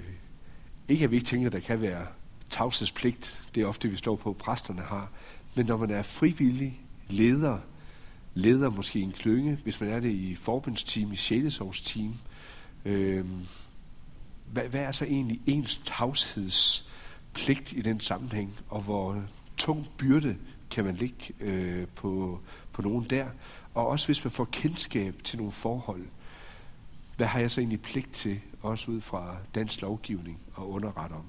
ikke 0.87 1.03
at 1.03 1.11
vi 1.11 1.15
ikke 1.15 1.27
tænker, 1.27 1.47
at 1.47 1.53
der 1.53 1.59
kan 1.59 1.81
være 1.81 2.05
tavshedspligt, 2.49 3.41
det 3.55 3.63
er 3.63 3.67
ofte 3.67 3.89
vi 3.89 3.95
står 3.95 4.15
på, 4.15 4.33
præsterne 4.33 4.81
har, 4.81 5.09
men 5.55 5.65
når 5.65 5.77
man 5.77 5.89
er 5.89 6.01
frivillig 6.01 6.81
leder, 7.09 7.57
leder 8.33 8.69
måske 8.69 8.99
en 8.99 9.11
klynge, 9.11 9.59
hvis 9.63 9.81
man 9.81 9.89
er 9.89 9.99
det 9.99 10.11
i 10.11 10.35
forbundsteam, 10.35 11.11
i 11.11 11.15
sjælesovsteam, 11.15 12.13
Øh, 12.85 13.25
hvad, 14.51 14.63
hvad 14.63 14.81
er 14.81 14.91
så 14.91 15.05
egentlig 15.05 15.41
ens 15.45 15.81
tavshedspligt 15.85 17.71
i 17.71 17.81
den 17.81 17.99
sammenhæng, 17.99 18.53
og 18.69 18.81
hvor 18.81 19.23
tung 19.57 19.87
byrde 19.97 20.37
kan 20.69 20.85
man 20.85 20.95
ligge 20.95 21.33
øh, 21.39 21.87
på, 21.95 22.39
på 22.71 22.81
nogen 22.81 23.03
der. 23.09 23.27
Og 23.73 23.87
også 23.87 24.05
hvis 24.05 24.23
man 24.23 24.31
får 24.31 24.47
kendskab 24.51 25.15
til 25.23 25.37
nogle 25.37 25.51
forhold, 25.51 26.05
hvad 27.17 27.27
har 27.27 27.39
jeg 27.39 27.51
så 27.51 27.61
egentlig 27.61 27.81
pligt 27.81 28.13
til, 28.13 28.39
også 28.61 28.91
ud 28.91 29.01
fra 29.01 29.37
dansk 29.55 29.81
lovgivning 29.81 30.39
og 30.53 30.69
underret 30.69 31.11
om? 31.11 31.25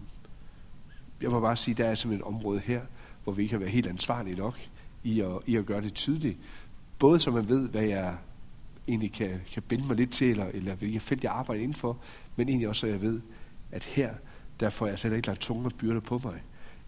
Jeg 1.20 1.30
må 1.30 1.40
bare 1.40 1.56
sige, 1.56 1.72
at 1.72 1.78
der 1.78 1.86
er 1.86 1.94
simpelthen 1.94 2.28
et 2.28 2.34
område 2.34 2.60
her, 2.60 2.80
hvor 3.24 3.32
vi 3.32 3.46
kan 3.46 3.60
være 3.60 3.68
helt 3.68 3.86
ansvarlige 3.86 4.36
nok 4.36 4.58
i 5.02 5.20
at, 5.20 5.38
i 5.46 5.56
at 5.56 5.66
gøre 5.66 5.80
det 5.80 5.94
tydeligt. 5.94 6.38
Både 6.98 7.18
så 7.18 7.30
man 7.30 7.48
ved, 7.48 7.68
hvad 7.68 7.82
jeg 7.82 8.16
egentlig 8.88 9.12
kan, 9.12 9.40
kan 9.52 9.62
binde 9.62 9.86
mig 9.86 9.96
lidt 9.96 10.12
til, 10.12 10.30
eller, 10.30 10.46
eller 10.46 10.74
hvilke 10.74 11.00
felt 11.00 11.24
jeg 11.24 11.32
arbejder 11.32 11.62
indenfor, 11.62 11.98
men 12.36 12.48
egentlig 12.48 12.68
også, 12.68 12.80
så 12.80 12.86
jeg 12.86 13.00
ved, 13.00 13.20
at 13.72 13.84
her, 13.84 14.14
der 14.60 14.70
får 14.70 14.86
jeg 14.86 14.92
altså 14.92 15.08
slet 15.08 15.16
ikke 15.16 15.28
lagt 15.28 15.40
tunge 15.40 15.70
byrder 15.70 16.00
på 16.00 16.20
mig, 16.24 16.42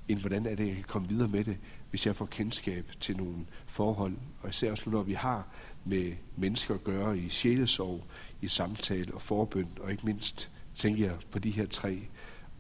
end 0.08 0.20
hvordan 0.20 0.46
er 0.46 0.54
det, 0.54 0.66
jeg 0.66 0.74
kan 0.74 0.84
komme 0.84 1.08
videre 1.08 1.28
med 1.28 1.44
det, 1.44 1.56
hvis 1.90 2.06
jeg 2.06 2.16
får 2.16 2.26
kendskab 2.26 2.90
til 3.00 3.16
nogle 3.16 3.46
forhold, 3.66 4.16
og 4.40 4.48
især 4.48 4.70
også 4.70 4.90
nu, 4.90 4.96
når 4.96 5.02
vi 5.02 5.12
har 5.12 5.48
med 5.84 6.12
mennesker 6.36 6.74
at 6.74 6.84
gøre 6.84 7.18
i 7.18 7.28
sjælesorg, 7.28 8.04
i 8.40 8.48
samtale 8.48 9.14
og 9.14 9.22
forbøn, 9.22 9.68
og 9.80 9.90
ikke 9.90 10.06
mindst 10.06 10.50
tænker 10.74 11.04
jeg 11.06 11.16
på 11.30 11.38
de 11.38 11.50
her 11.50 11.66
tre 11.66 12.00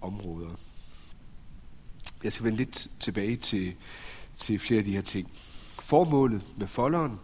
områder. 0.00 0.50
Jeg 2.24 2.32
skal 2.32 2.44
vende 2.44 2.58
lidt 2.58 2.90
tilbage 3.00 3.36
til, 3.36 3.74
til 4.38 4.58
flere 4.58 4.78
af 4.78 4.84
de 4.84 4.92
her 4.92 5.00
ting. 5.00 5.30
Formålet 5.82 6.42
med 6.58 6.66
folderen, 6.66 7.18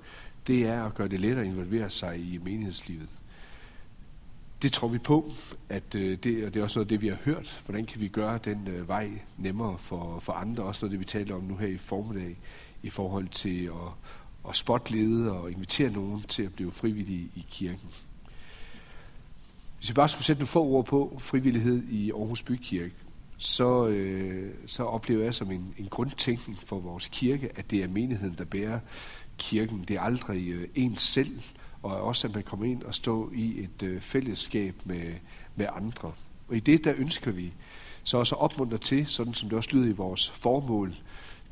det 0.51 0.67
er 0.67 0.85
at 0.85 0.95
gøre 0.95 1.09
det 1.09 1.21
lettere 1.21 1.45
at 1.45 1.51
involvere 1.51 1.91
sig 1.91 2.19
i 2.19 2.39
menighedslivet. 2.45 3.09
Det 4.63 4.73
tror 4.73 4.89
vi 4.89 4.99
på, 4.99 5.31
at 5.69 5.95
øh, 5.95 6.19
det, 6.19 6.47
og 6.47 6.55
det 6.55 6.61
er 6.61 6.65
også 6.65 6.79
noget 6.79 6.87
af 6.87 6.89
det, 6.89 7.01
vi 7.01 7.09
har 7.09 7.19
hørt. 7.25 7.63
Hvordan 7.67 7.87
kan 7.87 8.01
vi 8.01 8.09
gøre 8.09 8.39
den 8.45 8.69
øh, 8.69 8.89
vej 8.89 9.11
nemmere 9.39 9.79
for, 9.79 10.21
for 10.21 10.33
andre? 10.33 10.63
Også 10.63 10.87
noget 10.87 10.93
det, 10.93 11.01
vi 11.01 11.05
taler 11.05 11.35
om 11.35 11.43
nu 11.43 11.57
her 11.57 11.67
i 11.67 11.77
formiddag, 11.77 12.37
i 12.83 12.91
forhold 12.91 13.29
til 13.29 13.65
at, 13.65 13.93
at 14.49 14.57
spotlede 14.57 15.33
og 15.33 15.51
invitere 15.51 15.91
nogen 15.91 16.21
til 16.21 16.43
at 16.43 16.55
blive 16.55 16.73
frivillige 16.73 17.31
i 17.35 17.47
kirken. 17.51 17.91
Hvis 19.77 19.89
vi 19.89 19.95
bare 19.95 20.09
skulle 20.09 20.25
sætte 20.25 20.41
nogle 20.41 20.47
få 20.47 20.65
ord 20.65 20.87
på 20.87 21.19
frivillighed 21.21 21.83
i 21.89 22.11
Aarhus 22.11 22.43
Bykirke, 22.43 22.95
så, 23.39 23.87
øh, 23.87 24.55
så 24.67 24.83
oplever 24.83 25.25
jeg 25.25 25.35
som 25.35 25.51
en, 25.51 25.75
en 25.79 25.87
grundtænkning 25.87 26.59
for 26.59 26.79
vores 26.79 27.09
kirke, 27.13 27.51
at 27.57 27.71
det 27.71 27.83
er 27.83 27.89
menigheden, 27.89 28.35
der 28.39 28.45
bærer 28.45 28.81
kirken. 29.41 29.85
Det 29.89 29.97
er 29.97 30.01
aldrig 30.01 30.49
øh, 30.49 30.69
ens 30.75 31.01
selv, 31.01 31.41
og 31.83 32.01
også 32.01 32.29
at 32.29 32.35
man 32.35 32.43
kommer 32.43 32.67
ind 32.67 32.83
og 32.83 32.95
står 32.95 33.31
i 33.35 33.61
et 33.61 33.83
øh, 33.83 34.01
fællesskab 34.01 34.75
med, 34.85 35.15
med 35.57 35.67
andre. 35.77 36.13
Og 36.49 36.57
i 36.57 36.61
det, 36.61 36.85
der 36.85 36.95
ønsker 36.97 37.31
vi 37.31 37.53
så 38.05 38.19
også 38.19 38.35
opmuntre 38.35 38.79
til, 38.79 39.07
sådan 39.07 39.35
som 39.35 39.49
det 39.49 39.57
også 39.57 39.71
lyder 39.73 39.89
i 39.89 39.93
vores 39.93 40.31
formål, 40.31 40.95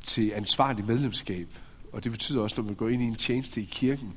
til 0.02 0.32
ansvarlig 0.34 0.84
medlemskab. 0.84 1.48
Og 1.92 2.04
det 2.04 2.12
betyder 2.12 2.42
også, 2.42 2.60
når 2.60 2.66
man 2.66 2.74
går 2.74 2.88
ind 2.88 3.02
i 3.02 3.04
en 3.04 3.14
tjeneste 3.14 3.62
i 3.62 3.68
kirken, 3.70 4.14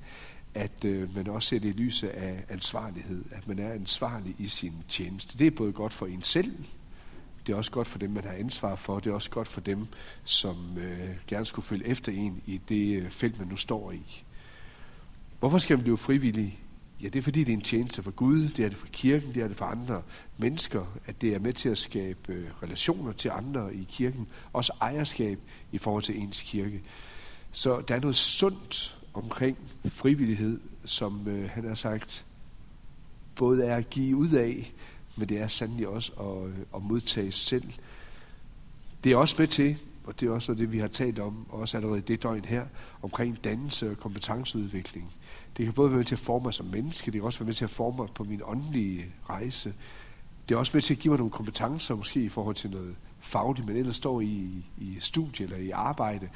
at 0.53 0.85
øh, 0.85 1.15
man 1.15 1.27
også 1.27 1.49
ser 1.49 1.59
det 1.59 1.69
i 1.69 1.77
lyset 1.77 2.07
af 2.07 2.43
ansvarlighed, 2.49 3.25
at 3.31 3.47
man 3.47 3.59
er 3.59 3.73
ansvarlig 3.73 4.35
i 4.39 4.47
sin 4.47 4.73
tjeneste. 4.87 5.37
Det 5.37 5.47
er 5.47 5.51
både 5.51 5.71
godt 5.71 5.93
for 5.93 6.05
en 6.05 6.23
selv, 6.23 6.55
det 7.47 7.53
er 7.53 7.57
også 7.57 7.71
godt 7.71 7.87
for 7.87 7.99
dem, 7.99 8.11
man 8.11 8.23
har 8.23 8.31
ansvar 8.31 8.75
for, 8.75 8.99
det 8.99 9.09
er 9.09 9.13
også 9.13 9.29
godt 9.29 9.47
for 9.47 9.61
dem, 9.61 9.87
som 10.23 10.77
øh, 10.77 11.09
gerne 11.27 11.45
skulle 11.45 11.65
følge 11.65 11.87
efter 11.87 12.11
en 12.11 12.41
i 12.45 12.61
det 12.69 13.01
øh, 13.01 13.09
felt, 13.09 13.39
man 13.39 13.47
nu 13.47 13.55
står 13.55 13.91
i. 13.91 14.23
Hvorfor 15.39 15.57
skal 15.57 15.77
man 15.77 15.83
blive 15.83 15.97
frivillig? 15.97 16.59
Ja, 17.01 17.07
det 17.07 17.19
er 17.19 17.23
fordi, 17.23 17.39
det 17.43 17.53
er 17.53 17.57
en 17.57 17.61
tjeneste 17.61 18.03
for 18.03 18.11
Gud, 18.11 18.47
det 18.47 18.65
er 18.65 18.69
det 18.69 18.77
for 18.77 18.87
kirken, 18.91 19.33
det 19.33 19.43
er 19.43 19.47
det 19.47 19.57
for 19.57 19.65
andre 19.65 20.01
mennesker, 20.37 20.85
at 21.05 21.21
det 21.21 21.33
er 21.33 21.39
med 21.39 21.53
til 21.53 21.69
at 21.69 21.77
skabe 21.77 22.33
øh, 22.33 22.47
relationer 22.63 23.11
til 23.11 23.29
andre 23.29 23.75
i 23.75 23.87
kirken, 23.89 24.27
også 24.53 24.73
ejerskab 24.81 25.39
i 25.71 25.77
forhold 25.77 26.03
til 26.03 26.19
ens 26.19 26.41
kirke. 26.41 26.81
Så 27.51 27.81
der 27.87 27.95
er 27.95 27.99
noget 27.99 28.15
sundt 28.15 29.01
omkring 29.13 29.57
frivillighed, 29.85 30.59
som 30.85 31.27
øh, 31.27 31.49
han 31.49 31.67
har 31.67 31.75
sagt, 31.75 32.25
både 33.35 33.65
er 33.65 33.75
at 33.75 33.89
give 33.89 34.17
ud 34.17 34.29
af, 34.29 34.73
men 35.15 35.29
det 35.29 35.39
er 35.39 35.47
sandelig 35.47 35.87
også 35.87 36.11
at, 36.19 36.49
øh, 36.49 36.55
at 36.75 36.83
modtage 36.83 37.31
selv. 37.31 37.71
Det 39.03 39.11
er 39.11 39.15
også 39.15 39.35
med 39.39 39.47
til, 39.47 39.77
og 40.03 40.19
det 40.19 40.27
er 40.27 40.31
også 40.31 40.53
det, 40.53 40.71
vi 40.71 40.79
har 40.79 40.87
talt 40.87 41.19
om, 41.19 41.45
også 41.49 41.77
allerede 41.77 42.01
det 42.01 42.23
døgn 42.23 42.45
her, 42.45 42.65
omkring 43.01 43.43
dannelse 43.43 43.91
og 43.91 43.97
kompetenceudvikling. 43.97 45.11
Det 45.57 45.65
kan 45.65 45.73
både 45.73 45.89
være 45.89 45.97
med 45.97 46.05
til 46.05 46.15
at 46.15 46.19
forme 46.19 46.43
mig 46.43 46.53
som 46.53 46.65
menneske, 46.65 47.05
det 47.05 47.13
kan 47.13 47.23
også 47.23 47.39
være 47.39 47.45
med 47.45 47.53
til 47.53 47.63
at 47.63 47.69
forme 47.69 47.97
mig 47.97 48.07
på 48.15 48.23
min 48.23 48.41
åndelige 48.43 49.05
rejse. 49.29 49.73
Det 50.49 50.55
er 50.55 50.59
også 50.59 50.71
med 50.73 50.81
til 50.81 50.93
at 50.93 50.99
give 50.99 51.11
mig 51.11 51.17
nogle 51.17 51.31
kompetencer, 51.31 51.95
måske 51.95 52.23
i 52.23 52.29
forhold 52.29 52.55
til 52.55 52.69
noget 52.69 52.95
fagligt, 53.19 53.67
men 53.67 53.75
ellers 53.75 53.95
står 53.95 54.21
i, 54.21 54.65
i 54.77 54.97
studie 54.99 55.43
eller 55.45 55.57
i 55.57 55.69
arbejde. 55.69 56.29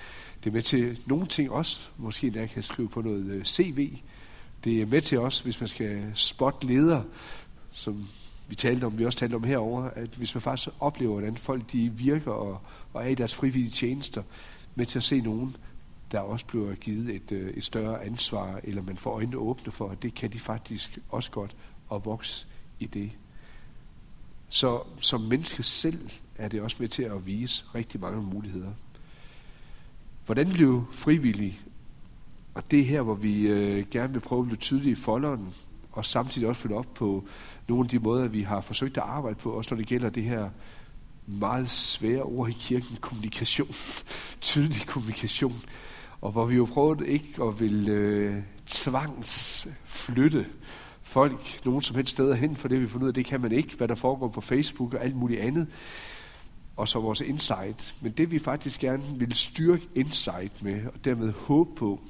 Det 0.43 0.49
er 0.49 0.53
med 0.53 0.61
til 0.61 0.99
nogle 1.05 1.25
ting 1.25 1.51
også, 1.51 1.89
måske 1.97 2.31
jeg 2.35 2.49
kan 2.49 2.63
skrive 2.63 2.89
på 2.89 3.01
noget 3.01 3.25
øh, 3.25 3.43
CV. 3.43 3.97
Det 4.63 4.81
er 4.81 4.85
med 4.85 5.01
til 5.01 5.19
også, 5.19 5.43
hvis 5.43 5.61
man 5.61 5.67
skal 5.67 6.11
spotte 6.13 6.67
leder, 6.67 7.01
som 7.71 8.07
vi 8.47 8.55
talte 8.55 8.85
om, 8.85 8.99
vi 8.99 9.05
også 9.05 9.19
talte 9.19 9.35
om 9.35 9.43
herover, 9.43 9.83
at 9.83 10.09
hvis 10.09 10.35
man 10.35 10.41
faktisk 10.41 10.69
oplever, 10.79 11.11
hvordan 11.11 11.37
folk 11.37 11.71
de 11.71 11.89
virker 11.89 12.31
og, 12.31 12.61
og 12.93 13.03
er 13.03 13.07
i 13.07 13.15
deres 13.15 13.35
frivillige 13.35 13.71
tjenester, 13.71 14.23
med 14.75 14.85
til 14.85 14.99
at 14.99 15.03
se 15.03 15.21
nogen, 15.21 15.55
der 16.11 16.19
også 16.19 16.45
bliver 16.45 16.75
givet 16.75 17.15
et, 17.15 17.31
øh, 17.31 17.49
et 17.49 17.63
større 17.63 18.03
ansvar, 18.03 18.59
eller 18.63 18.81
man 18.81 18.97
får 18.97 19.11
øjnene 19.11 19.37
åbne 19.37 19.71
for, 19.71 19.89
at 19.89 20.03
det 20.03 20.13
kan 20.13 20.31
de 20.33 20.39
faktisk 20.39 20.99
også 21.09 21.31
godt 21.31 21.55
og 21.89 22.05
vokse 22.05 22.47
i 22.79 22.85
det. 22.85 23.11
Så 24.49 24.81
som 24.99 25.21
menneske 25.21 25.63
selv 25.63 26.09
er 26.35 26.47
det 26.47 26.61
også 26.61 26.77
med 26.79 26.89
til 26.89 27.03
at 27.03 27.25
vise 27.25 27.65
rigtig 27.75 28.01
mange 28.01 28.21
muligheder. 28.21 28.71
Hvordan 30.25 30.49
blive 30.49 30.85
frivillig? 30.91 31.59
Og 32.53 32.71
det 32.71 32.79
er 32.79 32.83
her, 32.83 33.01
hvor 33.01 33.13
vi 33.13 33.47
øh, 33.47 33.85
gerne 33.91 34.13
vil 34.13 34.19
prøve 34.19 34.39
at 34.39 34.45
blive 34.45 34.57
tydelige 34.57 34.91
i 34.91 34.95
folderen, 34.95 35.53
og 35.95 36.05
samtidig 36.05 36.47
også 36.47 36.61
følge 36.61 36.75
op 36.75 36.93
på 36.93 37.27
nogle 37.67 37.85
af 37.85 37.89
de 37.89 37.99
måder, 37.99 38.27
vi 38.27 38.41
har 38.41 38.61
forsøgt 38.61 38.97
at 38.97 39.03
arbejde 39.03 39.35
på, 39.35 39.51
også 39.51 39.75
når 39.75 39.77
det 39.77 39.87
gælder 39.87 40.09
det 40.09 40.23
her 40.23 40.49
meget 41.27 41.69
svære 41.69 42.23
ord 42.23 42.49
i 42.49 42.57
kirken, 42.59 42.97
kommunikation, 43.01 43.67
tydelig 44.41 44.87
kommunikation, 44.87 45.61
og 46.21 46.31
hvor 46.31 46.45
vi 46.45 46.55
jo 46.55 46.65
prøvede 46.65 47.07
ikke 47.07 47.43
at 47.43 47.59
vil 47.59 47.89
øh, 47.89 48.41
tvangsflytte 48.67 50.45
folk 51.01 51.65
nogen 51.65 51.81
som 51.81 51.95
helst 51.95 52.11
steder 52.11 52.35
hen, 52.35 52.55
for 52.55 52.67
det 52.67 52.81
vi 52.81 52.87
fundet 52.87 53.03
ud 53.03 53.09
af, 53.09 53.13
det 53.13 53.25
kan 53.25 53.41
man 53.41 53.51
ikke, 53.51 53.75
hvad 53.77 53.87
der 53.87 53.95
foregår 53.95 54.27
på 54.27 54.41
Facebook 54.41 54.93
og 54.93 55.03
alt 55.03 55.15
muligt 55.15 55.41
andet, 55.41 55.67
og 56.75 56.87
så 56.87 56.99
vores 56.99 57.21
insight. 57.21 57.95
Men 58.01 58.11
det 58.11 58.31
vi 58.31 58.39
faktisk 58.39 58.79
gerne 58.79 59.03
vil 59.15 59.33
styrke 59.33 59.87
insight 59.95 60.63
med, 60.63 60.85
og 60.85 61.05
dermed 61.05 61.33
håbe 61.33 61.75
på, 61.75 62.01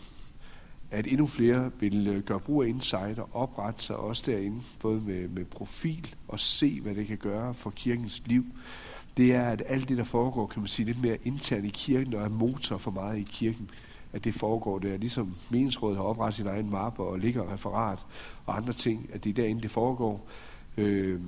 at 0.96 1.08
endnu 1.08 1.28
flere 1.28 1.72
vil 1.80 2.08
øh, 2.08 2.24
gøre 2.24 2.40
brug 2.40 2.64
af 2.64 2.68
insight 2.68 3.20
og 3.20 3.30
oprette 3.34 3.84
sig 3.84 3.98
også 3.98 4.24
derinde, 4.25 4.58
både 4.80 5.00
med, 5.00 5.28
med 5.28 5.46
profil 5.46 6.16
og 6.28 6.40
se, 6.40 6.82
hvad 6.82 6.96
det 6.96 7.08
kan 7.08 7.18
gøre 7.18 7.54
for 7.54 7.70
kirkens 7.70 8.22
liv. 8.25 8.46
Det 9.18 9.36
er, 9.36 9.48
at 9.48 9.64
alt 9.66 9.90
det, 9.90 9.98
der 9.98 10.04
foregår, 10.04 10.48
kan 10.48 10.62
man 10.62 10.68
sige, 10.68 10.86
lidt 10.86 11.02
mere 11.02 11.18
internt 11.24 11.66
i 11.66 11.70
kirken, 11.70 12.14
og 12.14 12.24
er 12.24 12.30
motor 12.30 12.78
for 12.78 12.92
meget 12.92 13.18
i 13.18 13.28
kirken, 13.32 13.70
at 14.14 14.24
det 14.24 14.34
foregår 14.34 14.80
der. 14.80 14.98
Ligesom 14.98 15.36
meningsrådet 15.52 15.98
har 15.98 16.04
oprettet 16.04 16.36
sin 16.36 16.48
egen 16.48 16.70
mappe 16.70 17.04
og 17.04 17.20
ligger 17.20 17.54
referat 17.54 18.06
og 18.46 18.58
andre 18.58 18.74
ting, 18.74 19.10
at 19.14 19.24
det 19.24 19.30
er 19.30 19.34
derinde, 19.34 19.62
det 19.62 19.72
foregår. 19.72 20.28
Øh, 20.78 21.20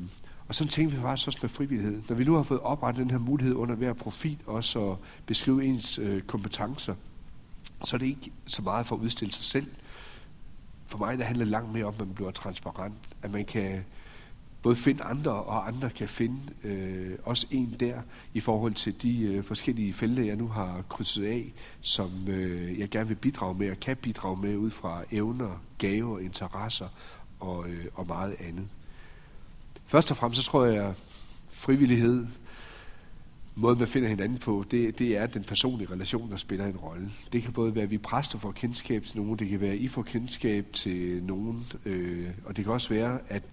og 0.48 0.56
sådan 0.56 0.70
tænker 0.70 0.96
vi 0.96 1.02
faktisk 1.02 1.28
også 1.28 1.40
med 1.42 1.50
frivillighed. 1.50 2.02
Når 2.10 2.16
vi 2.16 2.24
nu 2.24 2.36
har 2.36 2.44
fået 2.44 2.60
oprettet 2.60 3.02
den 3.02 3.12
her 3.12 3.26
mulighed 3.26 3.56
under 3.56 3.76
hver 3.76 3.94
profil, 3.94 4.38
også 4.46 4.92
at 4.92 4.98
beskrive 5.26 5.66
ens 5.66 6.00
øh, 6.00 6.22
kompetencer, 6.22 6.96
så 7.86 7.96
er 7.96 7.98
det 7.98 8.05
ikke 8.05 8.31
så 8.46 8.62
meget 8.62 8.86
for 8.86 8.96
at 8.96 9.00
udstille 9.00 9.34
sig 9.34 9.43
selv. 9.43 9.67
For 10.86 10.98
mig 10.98 11.17
der 11.17 11.24
handler 11.24 11.46
det 11.46 11.51
langt 11.51 11.74
mere 11.74 11.86
om, 11.86 11.93
at 11.93 12.00
man 12.00 12.13
bliver 12.13 12.31
transparent. 12.31 12.96
At 13.22 13.31
man 13.31 13.46
kan 13.46 13.86
både 14.62 14.75
finde 14.75 15.03
andre, 15.03 15.31
og 15.31 15.67
andre 15.67 15.89
kan 15.89 16.07
finde 16.07 16.38
øh, 16.63 17.17
også 17.24 17.48
en 17.51 17.75
der, 17.79 18.01
i 18.34 18.39
forhold 18.39 18.74
til 18.74 19.01
de 19.01 19.22
øh, 19.22 19.43
forskellige 19.43 19.93
felter, 19.93 20.24
jeg 20.24 20.36
nu 20.36 20.48
har 20.48 20.84
krydset 20.89 21.25
af, 21.25 21.53
som 21.81 22.12
øh, 22.27 22.79
jeg 22.79 22.89
gerne 22.89 23.07
vil 23.07 23.15
bidrage 23.15 23.57
med, 23.57 23.72
og 23.72 23.79
kan 23.79 23.98
bidrage 23.98 24.41
med 24.41 24.57
ud 24.57 24.69
fra 24.69 25.03
evner, 25.12 25.62
gaver, 25.77 26.19
interesser 26.19 26.88
og, 27.39 27.69
øh, 27.69 27.86
og 27.93 28.07
meget 28.07 28.36
andet. 28.39 28.67
Først 29.86 30.12
og 30.12 30.17
fremmest 30.17 30.41
så 30.41 30.51
tror 30.51 30.65
jeg, 30.65 30.96
frivillighed 31.50 32.27
måde, 33.62 33.80
man 33.80 33.88
finder 33.88 34.10
hinanden 34.10 34.38
på, 34.38 34.66
det, 34.72 35.00
det 35.00 35.18
er 35.18 35.26
den 35.26 35.44
personlige 35.44 35.92
relation, 35.92 36.32
der 36.32 36.38
spiller 36.38 36.66
en 36.66 36.78
rolle. 36.78 37.10
Det 37.34 37.44
kan 37.44 37.54
både 37.54 37.76
være, 37.76 37.84
at 37.84 37.92
vi 37.92 37.98
præster 37.98 38.40
får 38.40 38.52
kendskab 38.52 39.04
til 39.04 39.22
nogen, 39.22 39.40
det 39.40 39.50
kan 39.50 39.62
være, 39.62 39.72
at 39.72 39.78
I 39.78 39.88
får 39.88 40.02
kendskab 40.02 40.66
til 40.74 41.24
nogen, 41.24 41.66
øh, 41.86 42.28
og 42.46 42.58
det 42.58 42.66
kan 42.66 42.74
også 42.74 42.90
være, 42.90 43.20
at, 43.30 43.44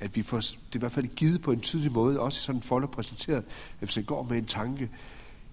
at 0.00 0.16
vi 0.16 0.22
får 0.22 0.40
det 0.40 0.56
er 0.72 0.76
i 0.76 0.78
hvert 0.78 0.92
fald 0.92 1.06
givet 1.06 1.42
på 1.42 1.52
en 1.52 1.60
tydelig 1.60 1.92
måde, 1.92 2.20
også 2.20 2.38
i 2.38 2.42
sådan 2.42 2.58
en 2.58 2.62
folder 2.62 2.88
præsenteret, 2.88 3.44
at 3.80 3.88
hvis 3.88 3.96
jeg 3.96 4.06
går 4.06 4.22
med 4.22 4.38
en 4.38 4.46
tanke, 4.46 4.90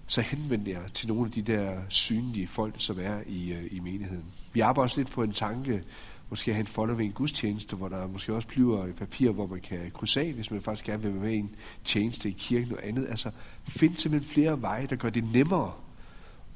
så 0.06 0.20
henvender 0.20 0.72
jeg 0.72 0.82
til 0.94 1.08
nogle 1.08 1.24
af 1.26 1.32
de 1.32 1.42
der 1.42 1.80
synlige 1.88 2.46
folk, 2.46 2.74
som 2.78 2.98
er 3.00 3.18
i, 3.26 3.52
øh, 3.52 3.64
i 3.70 3.80
menigheden. 3.80 4.32
Vi 4.52 4.60
arbejder 4.60 4.82
også 4.82 5.00
lidt 5.00 5.10
på 5.10 5.22
en 5.22 5.32
tanke 5.32 5.82
måske 6.30 6.52
have 6.52 6.60
en 6.60 6.66
folder 6.66 6.94
ved 6.94 7.04
en 7.04 7.12
gudstjeneste, 7.12 7.76
hvor 7.76 7.88
der 7.88 8.06
måske 8.06 8.34
også 8.34 8.48
bliver 8.48 8.84
et 8.84 8.96
papir, 8.96 9.30
hvor 9.30 9.46
man 9.46 9.60
kan 9.60 9.90
krydse 9.94 10.20
af, 10.20 10.32
hvis 10.32 10.50
man 10.50 10.62
faktisk 10.62 10.86
gerne 10.86 11.02
vil 11.02 11.12
være 11.12 11.22
med 11.22 11.32
i 11.32 11.36
en 11.36 11.54
tjeneste 11.84 12.28
i 12.28 12.36
kirken 12.38 12.76
og 12.76 12.86
andet. 12.86 13.06
Altså, 13.10 13.30
find 13.64 13.96
simpelthen 13.96 14.32
flere 14.32 14.62
veje, 14.62 14.86
der 14.86 14.96
gør 14.96 15.10
det 15.10 15.32
nemmere 15.32 15.72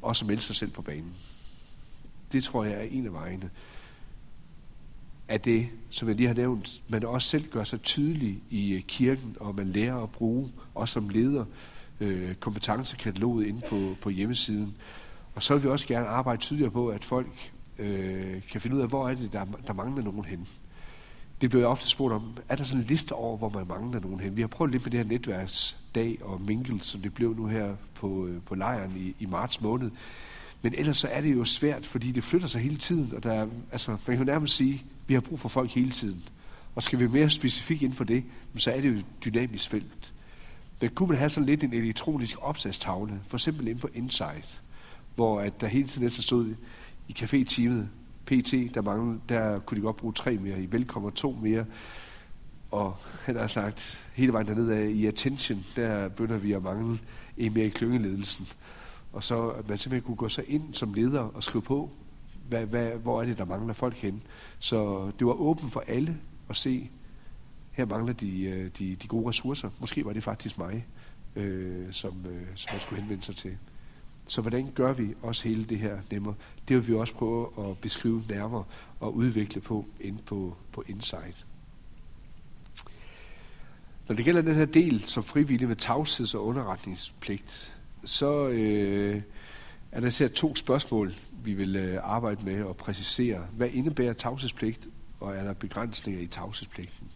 også 0.02 0.24
at 0.24 0.26
melde 0.26 0.42
sig 0.42 0.56
selv 0.56 0.70
på 0.70 0.82
banen. 0.82 1.14
Det 2.32 2.44
tror 2.44 2.64
jeg 2.64 2.74
er 2.74 2.82
en 2.90 3.06
af 3.06 3.12
vejene. 3.12 3.50
Af 5.28 5.40
det, 5.40 5.68
som 5.90 6.08
jeg 6.08 6.16
lige 6.16 6.26
har 6.26 6.34
nævnt, 6.34 6.82
man 6.88 7.04
også 7.04 7.28
selv 7.28 7.50
gør 7.50 7.64
sig 7.64 7.82
tydelig 7.82 8.42
i 8.50 8.72
øh, 8.72 8.82
kirken, 8.82 9.36
og 9.40 9.54
man 9.54 9.68
lærer 9.68 10.02
at 10.02 10.10
bruge, 10.10 10.48
også 10.74 10.92
som 10.92 11.08
leder, 11.08 11.44
øh, 12.00 12.34
kompetencekataloget 12.34 13.46
inde 13.46 13.60
på, 13.68 13.96
på 14.00 14.10
hjemmesiden. 14.10 14.76
Og 15.34 15.42
så 15.42 15.54
vil 15.54 15.62
vi 15.62 15.68
også 15.68 15.86
gerne 15.86 16.06
arbejde 16.06 16.40
tydeligere 16.40 16.70
på, 16.70 16.88
at 16.88 17.04
folk 17.04 17.52
øh, 17.78 18.42
kan 18.50 18.60
finde 18.60 18.76
ud 18.76 18.82
af, 18.82 18.88
hvor 18.88 19.08
er 19.08 19.14
det, 19.14 19.32
der, 19.32 19.44
der 19.66 19.72
mangler 19.72 20.04
nogen 20.04 20.24
hen. 20.24 20.48
Det 21.40 21.50
bliver 21.50 21.66
ofte 21.66 21.88
spurgt 21.88 22.14
om, 22.14 22.36
er 22.48 22.56
der 22.56 22.64
sådan 22.64 22.80
en 22.80 22.86
liste 22.86 23.12
over, 23.12 23.36
hvor 23.36 23.48
man 23.48 23.66
mangler 23.68 24.00
nogen 24.00 24.20
hen? 24.20 24.36
Vi 24.36 24.40
har 24.40 24.48
prøvet 24.48 24.72
lidt 24.72 24.84
med 24.84 24.90
det 24.90 25.00
her 25.00 25.06
netværksdag 25.06 26.18
og 26.22 26.42
mingle, 26.42 26.80
som 26.80 27.00
det 27.00 27.14
blev 27.14 27.36
nu 27.36 27.46
her 27.46 27.74
på, 27.94 28.26
øh, 28.26 28.42
på 28.42 28.54
lejren 28.54 28.92
i, 28.96 29.14
i 29.24 29.26
marts 29.26 29.60
måned. 29.60 29.90
Men 30.62 30.74
ellers 30.74 30.98
så 30.98 31.08
er 31.08 31.20
det 31.20 31.36
jo 31.36 31.44
svært, 31.44 31.86
fordi 31.86 32.12
det 32.12 32.24
flytter 32.24 32.48
sig 32.48 32.60
hele 32.60 32.76
tiden, 32.76 33.16
og 33.16 33.22
der 33.22 33.32
er, 33.32 33.46
altså, 33.72 33.90
man 33.90 33.98
kan 34.06 34.18
jo 34.18 34.24
nærmest 34.24 34.56
sige, 34.56 34.74
at 34.74 35.08
vi 35.08 35.14
har 35.14 35.20
brug 35.20 35.40
for 35.40 35.48
folk 35.48 35.70
hele 35.70 35.90
tiden. 35.90 36.22
Og 36.74 36.82
skal 36.82 36.98
vi 36.98 37.08
mere 37.08 37.30
specifikt 37.30 37.82
inden 37.82 37.96
for 37.96 38.04
det, 38.04 38.24
så 38.56 38.70
er 38.70 38.80
det 38.80 38.88
jo 38.88 38.94
et 38.94 39.04
dynamisk 39.24 39.70
felt. 39.70 40.12
Men 40.80 40.90
kunne 40.90 41.08
man 41.08 41.18
have 41.18 41.30
sådan 41.30 41.46
lidt 41.46 41.64
en 41.64 41.72
elektronisk 41.72 42.36
opsatstavle, 42.40 43.20
for 43.28 43.36
eksempel 43.36 43.68
inde 43.68 43.80
på 43.80 43.88
Insight, 43.94 44.62
hvor 45.14 45.40
at 45.40 45.60
der 45.60 45.66
hele 45.66 45.88
tiden 45.88 46.10
så 46.10 46.22
stod 46.22 46.54
i 47.08 47.12
café-teamet, 47.12 47.88
PT, 48.26 48.74
der, 48.74 48.82
manglede, 48.82 49.20
der 49.28 49.58
kunne 49.58 49.76
de 49.76 49.82
godt 49.82 49.96
bruge 49.96 50.12
tre 50.12 50.36
mere, 50.36 50.62
i 50.62 50.72
velkommer 50.72 51.10
to 51.10 51.38
mere, 51.42 51.64
og 52.70 52.96
han 53.24 53.36
har 53.36 53.46
sagt, 53.46 54.08
hele 54.14 54.32
vejen 54.32 54.46
dernede 54.46 54.76
af, 54.76 54.88
i 54.88 55.06
attention, 55.06 55.58
der 55.76 56.08
bønder 56.08 56.38
vi 56.38 56.52
at 56.52 56.62
mangle 56.62 56.98
en 57.36 57.54
mere 57.54 57.66
i 57.66 57.68
klyngeledelsen. 57.68 58.46
Og 59.12 59.24
så 59.24 59.48
at 59.48 59.68
man 59.68 59.78
simpelthen 59.78 60.06
kunne 60.06 60.16
gå 60.16 60.28
så 60.28 60.42
ind 60.46 60.74
som 60.74 60.94
leder 60.94 61.20
og 61.20 61.42
skrive 61.42 61.62
på, 61.62 61.90
hvad, 62.48 62.66
hvad, 62.66 62.90
hvor 62.90 63.22
er 63.22 63.26
det, 63.26 63.38
der 63.38 63.44
mangler 63.44 63.74
folk 63.74 63.94
hen. 63.94 64.22
Så 64.58 65.10
det 65.18 65.26
var 65.26 65.32
åbent 65.32 65.72
for 65.72 65.84
alle 65.86 66.16
at 66.48 66.56
se, 66.56 66.90
her 67.70 67.84
mangler 67.84 68.12
de, 68.12 68.42
øh, 68.42 68.70
de, 68.78 68.96
de 68.96 69.08
gode 69.08 69.28
ressourcer. 69.28 69.70
Måske 69.80 70.04
var 70.04 70.12
det 70.12 70.22
faktisk 70.22 70.58
mig, 70.58 70.86
øh, 71.36 71.86
som, 71.90 72.26
øh, 72.26 72.42
som 72.54 72.74
man 72.74 72.80
skulle 72.80 73.02
henvende 73.02 73.24
sig 73.24 73.36
til. 73.36 73.56
Så 74.28 74.40
hvordan 74.40 74.70
gør 74.74 74.92
vi 74.92 75.14
også 75.22 75.48
hele 75.48 75.64
det 75.64 75.78
her 75.78 75.98
nemmere? 76.10 76.34
Det 76.68 76.76
vil 76.76 76.88
vi 76.88 76.94
også 76.94 77.14
prøve 77.14 77.70
at 77.70 77.78
beskrive 77.78 78.22
nærmere 78.28 78.64
og 79.00 79.14
udvikle 79.14 79.60
på 79.60 79.86
ind 80.00 80.18
på, 80.18 80.56
på 80.72 80.84
Insight. 80.86 81.46
Når 84.08 84.14
det 84.16 84.24
gælder 84.24 84.42
den 84.42 84.54
her 84.54 84.64
del 84.64 85.00
som 85.00 85.22
frivillig 85.24 85.68
med 85.68 85.76
tavsheds- 85.82 86.34
og 86.34 86.46
underretningspligt, 86.46 87.78
så 88.04 88.48
øh, 88.48 89.22
er 89.92 90.00
der 90.00 90.06
især 90.06 90.28
to 90.28 90.54
spørgsmål, 90.54 91.14
vi 91.44 91.54
vil 91.54 91.76
øh, 91.76 92.00
arbejde 92.02 92.44
med 92.44 92.62
og 92.62 92.76
præcisere. 92.76 93.46
Hvad 93.52 93.70
indebærer 93.70 94.12
tavshedspligt, 94.12 94.88
og 95.20 95.36
er 95.36 95.44
der 95.44 95.52
begrænsninger 95.52 96.22
i 96.22 96.26
tavshedspligten? 96.26 97.08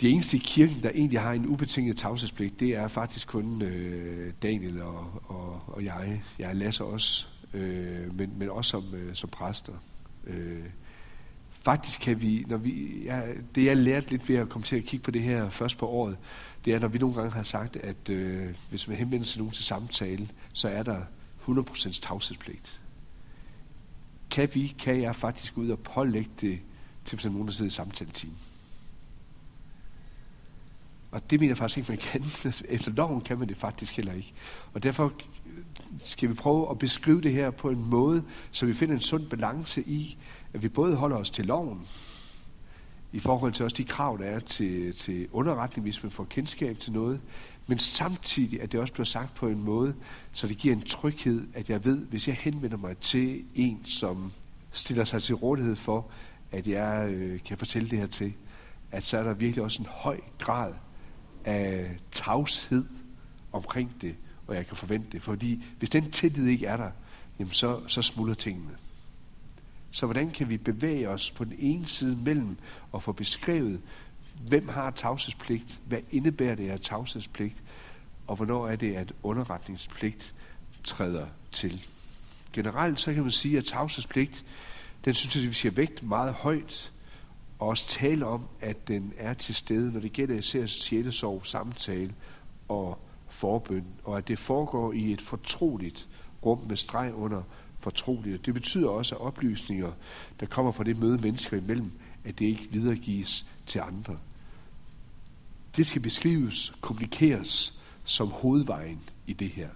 De 0.00 0.08
eneste 0.08 0.36
i 0.36 0.40
kirken, 0.44 0.82
der 0.82 0.90
egentlig 0.90 1.20
har 1.20 1.32
en 1.32 1.46
ubetinget 1.46 1.96
tavshedspligt, 1.96 2.60
det 2.60 2.68
er 2.68 2.88
faktisk 2.88 3.28
kun 3.28 3.62
øh, 3.62 4.32
Daniel 4.42 4.82
og, 4.82 5.22
og, 5.24 5.62
og 5.66 5.84
jeg. 5.84 6.22
Jeg 6.38 6.48
er 6.48 6.52
Lasse 6.52 6.84
også, 6.84 7.26
øh, 7.54 8.14
men, 8.14 8.38
men 8.38 8.50
også 8.50 8.70
som, 8.70 8.94
øh, 8.94 9.14
som 9.14 9.28
præster. 9.28 9.72
Øh, 10.26 10.64
faktisk 11.50 12.00
kan 12.00 12.20
vi, 12.20 12.44
når 12.46 12.56
vi 12.56 13.02
ja, 13.04 13.20
det 13.54 13.64
jeg 13.64 13.76
lærte 13.76 14.10
lidt 14.10 14.28
ved 14.28 14.36
at 14.36 14.48
komme 14.48 14.64
til 14.64 14.76
at 14.76 14.84
kigge 14.84 15.04
på 15.04 15.10
det 15.10 15.22
her 15.22 15.48
først 15.48 15.78
på 15.78 15.88
året, 15.88 16.16
det 16.64 16.74
er, 16.74 16.80
når 16.80 16.88
vi 16.88 16.98
nogle 16.98 17.14
gange 17.14 17.30
har 17.30 17.42
sagt, 17.42 17.76
at 17.76 18.08
øh, 18.10 18.54
hvis 18.70 18.88
man 18.88 18.96
henvender 18.96 19.26
sig 19.26 19.38
nogen 19.38 19.52
til 19.52 19.64
samtale, 19.64 20.28
så 20.52 20.68
er 20.68 20.82
der 20.82 21.00
100% 21.48 22.00
tavshedspligt. 22.00 22.80
Kan 24.30 24.48
vi, 24.54 24.74
kan 24.78 25.02
jeg 25.02 25.16
faktisk 25.16 25.54
gå 25.54 25.60
ud 25.60 25.70
og 25.70 25.78
pålægge 25.78 26.30
det 26.40 26.58
til 27.04 27.18
for 27.18 27.28
nogen, 27.28 27.46
der 27.46 27.52
sidder 27.52 27.70
i 27.70 27.74
samtaleteam? 27.74 28.32
Og 31.16 31.30
det 31.30 31.40
mener 31.40 31.50
jeg 31.50 31.56
faktisk 31.56 31.76
ikke, 31.78 31.92
man 31.92 31.98
kan. 31.98 32.52
Efter 32.74 32.92
loven 32.92 33.20
kan 33.20 33.38
man 33.38 33.48
det 33.48 33.56
faktisk 33.56 33.96
heller 33.96 34.12
ikke. 34.12 34.32
Og 34.74 34.82
derfor 34.82 35.12
skal 35.98 36.28
vi 36.28 36.34
prøve 36.34 36.70
at 36.70 36.78
beskrive 36.78 37.20
det 37.20 37.32
her 37.32 37.50
på 37.50 37.70
en 37.70 37.84
måde, 37.84 38.22
så 38.50 38.66
vi 38.66 38.74
finder 38.74 38.94
en 38.94 39.00
sund 39.00 39.26
balance 39.26 39.82
i, 39.82 40.18
at 40.54 40.62
vi 40.62 40.68
både 40.68 40.96
holder 40.96 41.16
os 41.16 41.30
til 41.30 41.46
loven, 41.46 41.80
i 43.12 43.18
forhold 43.18 43.52
til 43.52 43.64
også 43.64 43.76
de 43.76 43.84
krav, 43.84 44.18
der 44.18 44.24
er 44.24 44.38
til, 44.38 44.94
til 44.94 45.28
underretning, 45.32 45.82
hvis 45.82 46.02
man 46.02 46.12
får 46.12 46.24
kendskab 46.24 46.78
til 46.78 46.92
noget, 46.92 47.20
men 47.66 47.78
samtidig, 47.78 48.62
at 48.62 48.72
det 48.72 48.80
også 48.80 48.92
bliver 48.92 49.04
sagt 49.04 49.34
på 49.34 49.48
en 49.48 49.62
måde, 49.62 49.94
så 50.32 50.46
det 50.46 50.58
giver 50.58 50.74
en 50.74 50.82
tryghed, 50.82 51.46
at 51.54 51.70
jeg 51.70 51.84
ved, 51.84 51.98
hvis 51.98 52.28
jeg 52.28 52.36
henvender 52.36 52.76
mig 52.76 52.96
til 52.96 53.44
en, 53.54 53.84
som 53.84 54.32
stiller 54.72 55.04
sig 55.04 55.22
til 55.22 55.34
rådighed 55.34 55.76
for, 55.76 56.10
at 56.52 56.66
jeg 56.66 57.08
øh, 57.10 57.40
kan 57.44 57.58
fortælle 57.58 57.90
det 57.90 57.98
her 57.98 58.06
til, 58.06 58.32
at 58.90 59.04
så 59.04 59.18
er 59.18 59.22
der 59.22 59.34
virkelig 59.34 59.64
også 59.64 59.82
en 59.82 59.88
høj 59.90 60.20
grad 60.38 60.72
af 61.46 61.96
tavshed 62.12 62.84
omkring 63.52 63.96
det, 64.00 64.14
og 64.46 64.54
jeg 64.56 64.66
kan 64.66 64.76
forvente 64.76 65.08
det. 65.12 65.22
Fordi 65.22 65.64
hvis 65.78 65.90
den 65.90 66.10
tillid 66.10 66.46
ikke 66.46 66.66
er 66.66 66.76
der, 66.76 66.90
jamen 67.38 67.52
så, 67.52 67.80
så 67.86 68.02
smuldrer 68.02 68.34
tingene. 68.34 68.72
Så 69.90 70.06
hvordan 70.06 70.30
kan 70.30 70.48
vi 70.48 70.56
bevæge 70.56 71.08
os 71.08 71.30
på 71.30 71.44
den 71.44 71.54
ene 71.58 71.86
side 71.86 72.16
mellem 72.16 72.56
og 72.92 73.02
få 73.02 73.12
beskrevet, 73.12 73.80
hvem 74.48 74.68
har 74.68 74.90
tavshedspligt, 74.90 75.80
hvad 75.86 75.98
indebærer 76.10 76.54
det 76.54 76.70
af 76.70 76.80
tavshedspligt, 76.80 77.62
og 78.26 78.36
hvornår 78.36 78.68
er 78.68 78.76
det, 78.76 78.94
at 78.94 79.12
underretningspligt 79.22 80.34
træder 80.84 81.26
til. 81.52 81.86
Generelt 82.52 83.00
så 83.00 83.14
kan 83.14 83.22
man 83.22 83.30
sige, 83.30 83.58
at 83.58 83.64
tavshedspligt, 83.64 84.44
den 85.04 85.14
synes 85.14 85.36
jeg, 85.36 85.44
vi 85.44 85.54
skal 85.54 85.76
vægt 85.76 86.02
meget 86.02 86.34
højt, 86.34 86.92
og 87.58 87.68
også 87.68 87.88
tale 87.88 88.26
om, 88.26 88.48
at 88.60 88.88
den 88.88 89.12
er 89.16 89.34
til 89.34 89.54
stede, 89.54 89.92
når 89.92 90.00
det 90.00 90.12
gælder 90.12 90.38
især 90.38 90.66
sjælesorg, 90.66 91.46
samtale 91.46 92.14
og 92.68 92.98
forbøn, 93.28 93.86
og 94.04 94.18
at 94.18 94.28
det 94.28 94.38
foregår 94.38 94.92
i 94.92 95.12
et 95.12 95.20
fortroligt 95.20 96.08
rum 96.44 96.58
med 96.68 96.76
streg 96.76 97.14
under 97.14 97.42
fortroligt. 97.80 98.46
Det 98.46 98.54
betyder 98.54 98.88
også, 98.88 99.14
at 99.14 99.20
oplysninger, 99.20 99.92
der 100.40 100.46
kommer 100.46 100.72
fra 100.72 100.84
det 100.84 101.00
møde 101.00 101.18
mennesker 101.22 101.56
imellem, 101.56 101.90
at 102.24 102.38
det 102.38 102.46
ikke 102.46 102.68
videregives 102.70 103.46
til 103.66 103.78
andre. 103.78 104.18
Det 105.76 105.86
skal 105.86 106.02
beskrives, 106.02 106.74
kommunikeres 106.80 107.80
som 108.04 108.28
hovedvejen 108.28 109.02
i 109.26 109.32
det 109.32 109.48
her. 109.48 109.68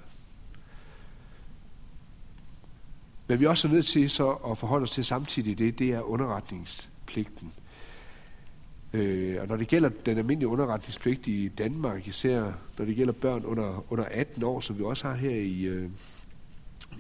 Men 3.27 3.41
vi 3.41 3.45
er 3.45 3.49
også 3.49 3.69
nødt 3.69 3.87
til 3.87 4.11
så 4.11 4.31
at 4.31 4.59
forholde 4.59 4.83
os 4.83 4.91
til 4.91 5.05
samtidig 5.05 5.59
det, 5.59 5.79
det 5.79 5.93
er 5.93 6.01
underretningspligten. 6.01 7.53
Øh, 8.93 9.41
og 9.41 9.49
når 9.49 9.57
det 9.57 9.69
gælder 9.69 9.89
den 10.07 10.19
almindelige 10.19 10.49
underretningspligt 10.49 11.27
i 11.27 11.49
Danmark, 11.49 12.07
især 12.07 12.53
når 12.79 12.85
det 12.85 12.97
gælder 12.97 13.13
børn 13.13 13.45
under, 13.45 13.85
under 13.93 14.05
18 14.05 14.43
år, 14.43 14.61
som 14.61 14.79
vi 14.79 14.85
også 14.85 15.09
har 15.09 15.15
her 15.15 15.31
i, 15.31 15.63
øh, 15.63 15.91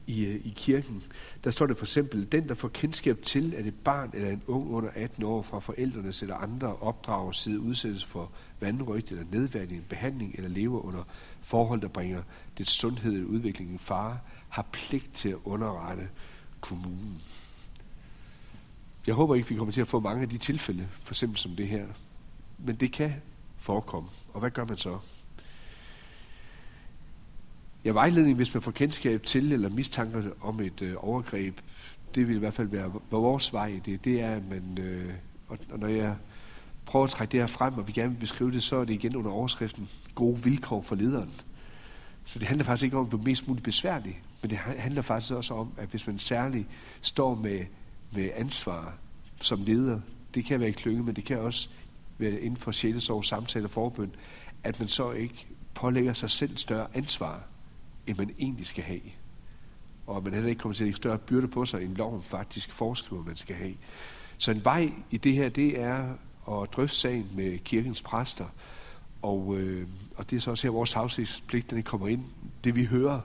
i, 0.07 0.25
øh, 0.25 0.47
i 0.47 0.55
kirken, 0.57 1.03
der 1.45 1.51
står 1.51 1.67
det 1.67 1.77
for 1.77 1.85
eksempel, 1.85 2.33
den 2.33 2.49
der 2.49 2.55
får 2.55 2.69
kendskab 2.69 3.23
til, 3.23 3.55
at 3.57 3.67
et 3.67 3.75
barn 3.85 4.11
eller 4.15 4.31
en 4.31 4.43
ung 4.47 4.71
under 4.71 4.91
18 4.95 5.25
år 5.25 5.43
fra 5.43 5.59
forældrene 5.59 6.13
eller 6.23 6.37
andre 6.37 6.77
opdrager 6.77 7.33
side 7.33 7.61
udsættes 7.61 8.05
for 8.05 8.31
vandrygt 8.61 9.11
eller 9.11 9.25
nedværdigende 9.31 9.87
behandling 9.89 10.35
eller 10.35 10.51
lever 10.51 10.81
under 10.81 11.03
forhold, 11.43 11.81
der 11.81 11.89
bringer 11.89 12.23
det 12.59 12.67
sundhed 12.67 13.13
eller 13.13 13.27
udvikling 13.27 13.75
i 13.75 13.79
fare, 13.79 14.19
har 14.49 14.67
pligt 14.73 15.15
til 15.15 15.29
at 15.29 15.39
underrette 15.45 16.09
kommunen. 16.61 17.21
Jeg 19.11 19.17
håber 19.17 19.35
ikke, 19.35 19.49
vi 19.49 19.55
kommer 19.55 19.73
til 19.73 19.81
at 19.81 19.89
få 19.89 20.01
mange 20.01 20.23
af 20.23 20.29
de 20.29 20.39
tilfælde, 20.39 20.89
for 21.03 21.13
eksempel 21.13 21.39
som 21.39 21.57
det 21.57 21.69
her. 21.69 21.87
Men 22.59 22.77
det 22.77 22.93
kan 22.93 23.15
forekomme. 23.59 24.09
Og 24.33 24.41
hvad 24.41 24.51
gør 24.51 24.65
man 24.65 24.77
så? 24.77 24.99
Ja, 27.85 27.91
vejledning, 27.91 28.37
hvis 28.37 28.55
man 28.55 28.63
får 28.63 28.71
kendskab 28.71 29.23
til 29.23 29.53
eller 29.53 29.71
mistanker 29.71 30.23
om 30.41 30.61
et 30.61 30.83
øh, 30.83 30.95
overgreb, 30.99 31.61
det 32.15 32.29
vil 32.29 32.37
i 32.37 32.39
hvert 32.39 32.55
fald 32.55 32.69
være 32.69 32.93
vores 33.11 33.53
vej 33.53 33.81
det. 33.85 34.05
Det 34.05 34.21
er, 34.21 34.31
at 34.31 34.49
man, 34.49 34.79
øh, 34.79 35.15
og, 35.49 35.59
og 35.71 35.79
når 35.79 35.89
jeg 35.89 36.17
prøver 36.87 37.05
at 37.05 37.11
trække 37.11 37.33
det 37.33 37.41
her 37.41 37.47
frem, 37.47 37.79
og 37.79 37.89
vi 37.89 37.93
gerne 37.93 38.11
vil 38.11 38.21
beskrive 38.21 38.53
det, 38.53 38.63
så 38.63 38.77
er 38.77 38.85
det 38.85 38.95
igen 38.95 39.17
under 39.17 39.31
overskriften 39.31 39.89
gode 40.15 40.43
vilkår 40.43 40.83
for 40.83 40.95
lederen. 40.95 41.33
Så 42.25 42.39
det 42.39 42.49
handler 42.49 42.65
faktisk 42.65 42.85
ikke 42.85 42.97
om 42.97 43.03
at 43.03 43.09
blive 43.09 43.23
mest 43.23 43.49
muligt 43.49 43.65
besværlig, 43.65 44.23
men 44.43 44.51
det 44.51 44.59
handler 44.59 45.03
faktisk 45.03 45.33
også 45.33 45.55
om, 45.55 45.73
at 45.77 45.89
hvis 45.89 46.07
man 46.07 46.19
særligt 46.19 46.69
står 47.01 47.35
med, 47.35 47.65
med 48.13 48.31
ansvar 48.35 48.95
som 49.41 49.63
leder, 49.65 50.01
det 50.35 50.45
kan 50.45 50.61
være 50.61 50.69
i 50.69 50.73
klynge, 50.73 51.03
men 51.03 51.17
det 51.17 51.25
kan 51.25 51.39
også 51.39 51.69
være 52.19 52.41
inden 52.41 52.57
for 52.57 52.71
sjælesorg, 52.73 53.25
samtale 53.25 53.67
og 53.67 53.71
forbøn, 53.71 54.15
at 54.65 54.81
man 54.81 54.89
så 54.89 55.13
ikke 55.13 55.47
pålægger 55.75 56.13
sig 56.13 56.31
selv 56.31 56.57
større 56.57 56.87
ansvar 56.95 57.43
end 58.07 58.19
man 58.19 58.31
egentlig 58.39 58.67
skal 58.67 58.85
have. 58.85 59.01
og 60.07 60.17
at 60.17 60.25
man 60.25 60.33
heller 60.33 60.49
ikke 60.49 60.61
kommer 60.61 60.75
til 60.75 60.85
at 60.85 60.87
lægge 60.87 60.97
større 60.97 61.19
byrde 61.19 61.49
på 61.49 61.65
sig, 61.65 61.83
end 61.83 61.97
loven 61.97 62.23
faktisk 62.23 62.73
foreskriver, 62.73 63.25
man 63.25 63.37
skal 63.37 63.57
have. 63.57 63.75
Så 64.39 64.51
en 64.51 64.65
vej 64.65 64.93
i 65.11 65.17
det 65.17 65.33
her, 65.33 65.49
det 65.49 65.81
er 65.81 66.15
at 66.53 66.69
drøfte 66.73 66.97
sagen 66.97 67.27
med 67.37 67.59
kirkens 67.59 68.03
præster, 68.03 68.47
og, 69.23 69.59
øh, 69.59 69.89
og 70.17 70.31
det 70.31 70.37
er 70.37 70.41
så 70.41 70.51
også 70.51 70.67
her, 70.67 70.73
vores 70.73 70.91
tavshedspligt, 70.91 71.71
den 71.71 71.83
kommer 71.83 72.09
ind. 72.09 72.25
Det 72.65 72.77
vi 72.77 72.85
hører, 72.85 73.21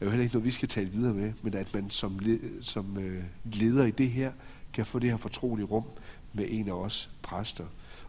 er 0.00 0.04
jo 0.06 0.10
heller 0.10 0.22
ikke 0.22 0.34
noget, 0.34 0.44
vi 0.44 0.50
skal 0.50 0.68
tale 0.68 0.90
videre 0.90 1.14
med, 1.14 1.32
men 1.42 1.54
at 1.54 1.74
man 1.74 1.90
som, 1.90 2.18
led, 2.18 2.62
som 2.62 2.98
øh, 2.98 3.22
leder 3.44 3.84
i 3.84 3.90
det 3.90 4.10
her, 4.10 4.32
kan 4.72 4.86
få 4.86 4.98
det 4.98 5.10
her 5.10 5.16
fortrolige 5.16 5.66
rum 5.66 5.84
med 6.32 6.44
en 6.48 6.68
af 6.68 6.72
os 6.72 7.10
præster. 7.22 7.64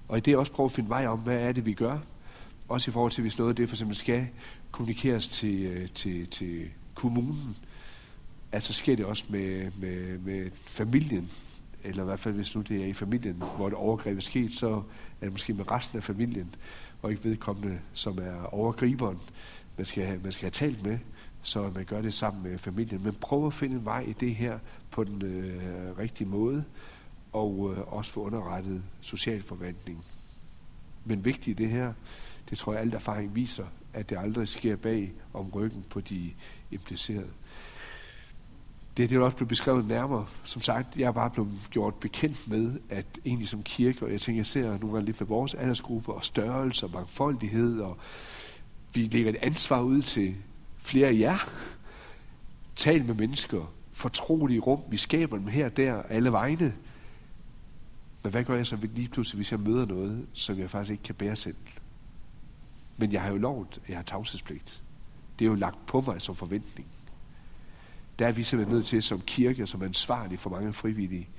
Og 0.08 0.18
i 0.18 0.22
det 0.22 0.38
også 0.38 0.52
prøve 0.52 0.66
at 0.66 0.72
finde 0.72 0.90
vej 0.90 1.08
om, 1.08 1.20
hvad 1.20 1.38
er 1.38 1.52
det, 1.52 1.66
vi 1.66 1.74
gør. 1.74 2.00
Også 2.68 2.92
i 2.92 2.94
forhold 2.94 3.12
til, 3.12 3.22
hvis 3.22 3.38
noget 3.38 3.50
af 3.50 3.56
det 3.56 3.70
for 3.70 3.76
eksempel 3.76 3.96
skal 3.96 4.28
kommunikeres 4.72 5.28
til, 5.28 5.62
øh, 5.62 5.90
til, 5.90 6.28
til 6.28 6.70
kommunen, 6.96 7.56
altså 8.52 8.74
sker 8.74 8.96
det 8.96 9.06
også 9.06 9.24
med, 9.30 9.72
med, 9.82 10.18
med 10.18 10.52
familien, 10.56 11.30
eller 11.84 12.04
i 12.04 12.06
hvert 12.06 12.20
fald 12.20 12.34
hvis 12.34 12.56
nu 12.56 12.62
det 12.62 12.82
er 12.82 12.86
i 12.86 12.94
familien, 12.94 13.44
hvor 13.56 13.68
et 13.68 13.74
overgreb 13.74 14.18
er 14.18 14.22
sket, 14.22 14.52
så 14.52 14.70
er 15.22 15.26
det 15.26 15.32
måske 15.32 15.54
med 15.54 15.72
resten 15.72 15.98
af 15.98 16.04
familien, 16.04 16.56
og 17.02 17.12
ikke 17.12 17.24
vedkommende, 17.24 17.80
som 17.94 18.18
er 18.18 18.54
overgriberen, 18.54 19.18
man 19.78 19.86
skal, 19.86 20.06
have, 20.06 20.20
man 20.24 20.32
skal 20.32 20.46
have 20.46 20.52
talt 20.52 20.86
med, 20.86 20.98
så 21.42 21.72
man 21.76 21.86
gør 21.86 22.02
det 22.02 22.14
sammen 22.14 22.44
med 22.44 22.58
familien. 22.58 23.04
Men 23.04 23.14
prøv 23.14 23.48
at 23.48 23.54
finde 23.54 23.76
en 23.76 23.86
vej 23.86 24.00
i 24.00 24.14
det 24.14 24.36
her 24.36 24.60
på 24.92 25.04
den 25.04 25.26
øh, 25.26 25.98
rigtige 25.98 26.28
måde, 26.28 26.64
og 27.34 27.74
øh, 27.74 27.94
også 27.94 28.12
få 28.12 28.22
underrettet 28.22 28.84
socialforvaltning. 29.02 30.04
Men 31.06 31.26
vigtigt 31.26 31.60
i 31.60 31.64
det 31.64 31.72
her, 31.72 31.94
det 32.50 32.58
tror 32.58 32.74
jeg 32.74 32.82
alt 32.82 32.94
erfaring 32.94 33.36
viser, 33.36 33.66
at 33.94 34.10
det 34.10 34.18
aldrig 34.18 34.48
sker 34.48 34.76
bag 34.76 35.14
om 35.34 35.50
ryggen 35.50 35.86
på 35.90 36.02
de 36.02 36.32
implicerede. 36.72 37.30
Det, 38.98 39.10
det 39.10 39.18
er 39.18 39.22
også 39.22 39.38
blevet 39.38 39.50
beskrevet 39.50 39.88
nærmere. 39.88 40.26
Som 40.44 40.62
sagt, 40.62 40.98
jeg 40.98 41.08
er 41.08 41.12
bare 41.12 41.30
blevet 41.30 41.52
gjort 41.72 41.94
bekendt 41.94 42.50
med, 42.50 42.80
at 42.90 43.06
egentlig 43.26 43.48
som 43.48 43.64
kirke, 43.64 44.06
og 44.06 44.12
jeg 44.12 44.22
tænker, 44.22 44.40
jeg 44.40 44.46
ser 44.46 44.64
nogle 44.64 44.92
gange 44.92 45.06
lidt 45.06 45.20
med 45.20 45.28
vores 45.28 45.54
aldersgruppe, 45.54 46.14
og 46.14 46.26
størrelse 46.26 46.86
og 46.86 46.92
mangfoldighed, 46.94 47.80
og 47.80 47.98
vi 48.94 49.06
lægger 49.06 49.32
et 49.32 49.38
ansvar 49.42 49.82
ud 49.82 50.02
til 50.02 50.36
flere 50.82 51.08
af 51.08 51.20
jer. 51.20 51.50
Tal 52.76 53.06
med 53.06 53.16
mennesker, 53.16 53.74
fortrolige 53.92 54.60
rum, 54.60 54.82
vi 54.90 54.98
skaber 54.98 55.38
dem 55.38 55.48
her 55.48 55.66
og 55.66 55.78
der, 55.78 56.02
alle 56.02 56.32
vegne. 56.32 56.76
Men 58.24 58.32
hvad 58.32 58.44
gør 58.44 58.56
jeg 58.56 58.68
så 58.68 58.78
lige 58.96 59.08
pludselig, 59.08 59.38
hvis 59.38 59.52
jeg 59.52 59.60
møder 59.60 59.86
noget, 59.86 60.28
som 60.34 60.60
jeg 60.60 60.70
faktisk 60.70 60.92
ikke 60.92 61.04
kan 61.04 61.16
bære 61.16 61.36
selv? 61.36 61.56
Men 62.98 63.12
jeg 63.12 63.22
har 63.22 63.30
jo 63.30 63.38
lovet, 63.38 63.80
at 63.84 63.90
jeg 63.90 63.98
har 63.98 64.04
tavshedspligt. 64.04 64.84
Det 65.40 65.46
er 65.46 65.50
jo 65.50 65.56
lagt 65.56 65.86
på 65.86 66.02
mig 66.02 66.22
som 66.22 66.36
forventning. 66.36 66.88
Der 68.20 68.28
er 68.28 68.32
vi 68.32 68.44
simpelthen 68.44 68.76
nødt 68.76 68.86
til 68.86 69.04
som 69.04 69.22
kirke, 69.22 69.68
som 69.68 69.84
ansvarlig 69.84 70.24
ansvarlige 70.24 70.38
for 70.38 70.50
mange 70.50 70.74
frivillige, 70.74 71.30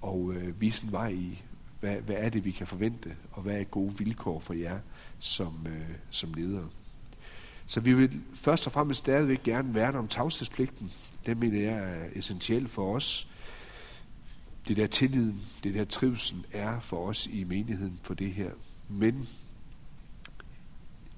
og 0.00 0.32
øh, 0.34 0.60
vise 0.60 0.86
en 0.86 0.92
vej 0.92 1.08
i, 1.08 1.42
hvad, 1.80 1.96
hvad 1.96 2.16
er 2.18 2.28
det, 2.28 2.44
vi 2.44 2.50
kan 2.50 2.66
forvente, 2.66 3.16
og 3.32 3.42
hvad 3.42 3.60
er 3.60 3.64
gode 3.64 3.98
vilkår 3.98 4.40
for 4.40 4.54
jer 4.54 4.78
som, 5.18 5.66
øh, 5.66 5.90
som 6.10 6.34
ledere. 6.34 6.68
Så 7.70 7.80
vi 7.80 7.94
vil 7.94 8.20
først 8.34 8.66
og 8.66 8.72
fremmest 8.72 8.98
stadigvæk 8.98 9.42
gerne 9.42 9.74
værne 9.74 9.98
om 9.98 10.08
tavshedspligten. 10.08 10.90
Det 11.26 11.36
mener 11.36 11.60
jeg 11.60 11.78
er 11.78 12.04
essentielt 12.14 12.70
for 12.70 12.94
os. 12.94 13.28
Det 14.68 14.76
der 14.76 14.86
tilliden, 14.86 15.40
det 15.64 15.74
der 15.74 15.84
trivsel 15.84 16.46
er 16.52 16.80
for 16.80 17.08
os 17.08 17.26
i 17.26 17.44
menigheden 17.44 18.00
på 18.04 18.14
det 18.14 18.32
her. 18.32 18.50
Men 18.88 19.28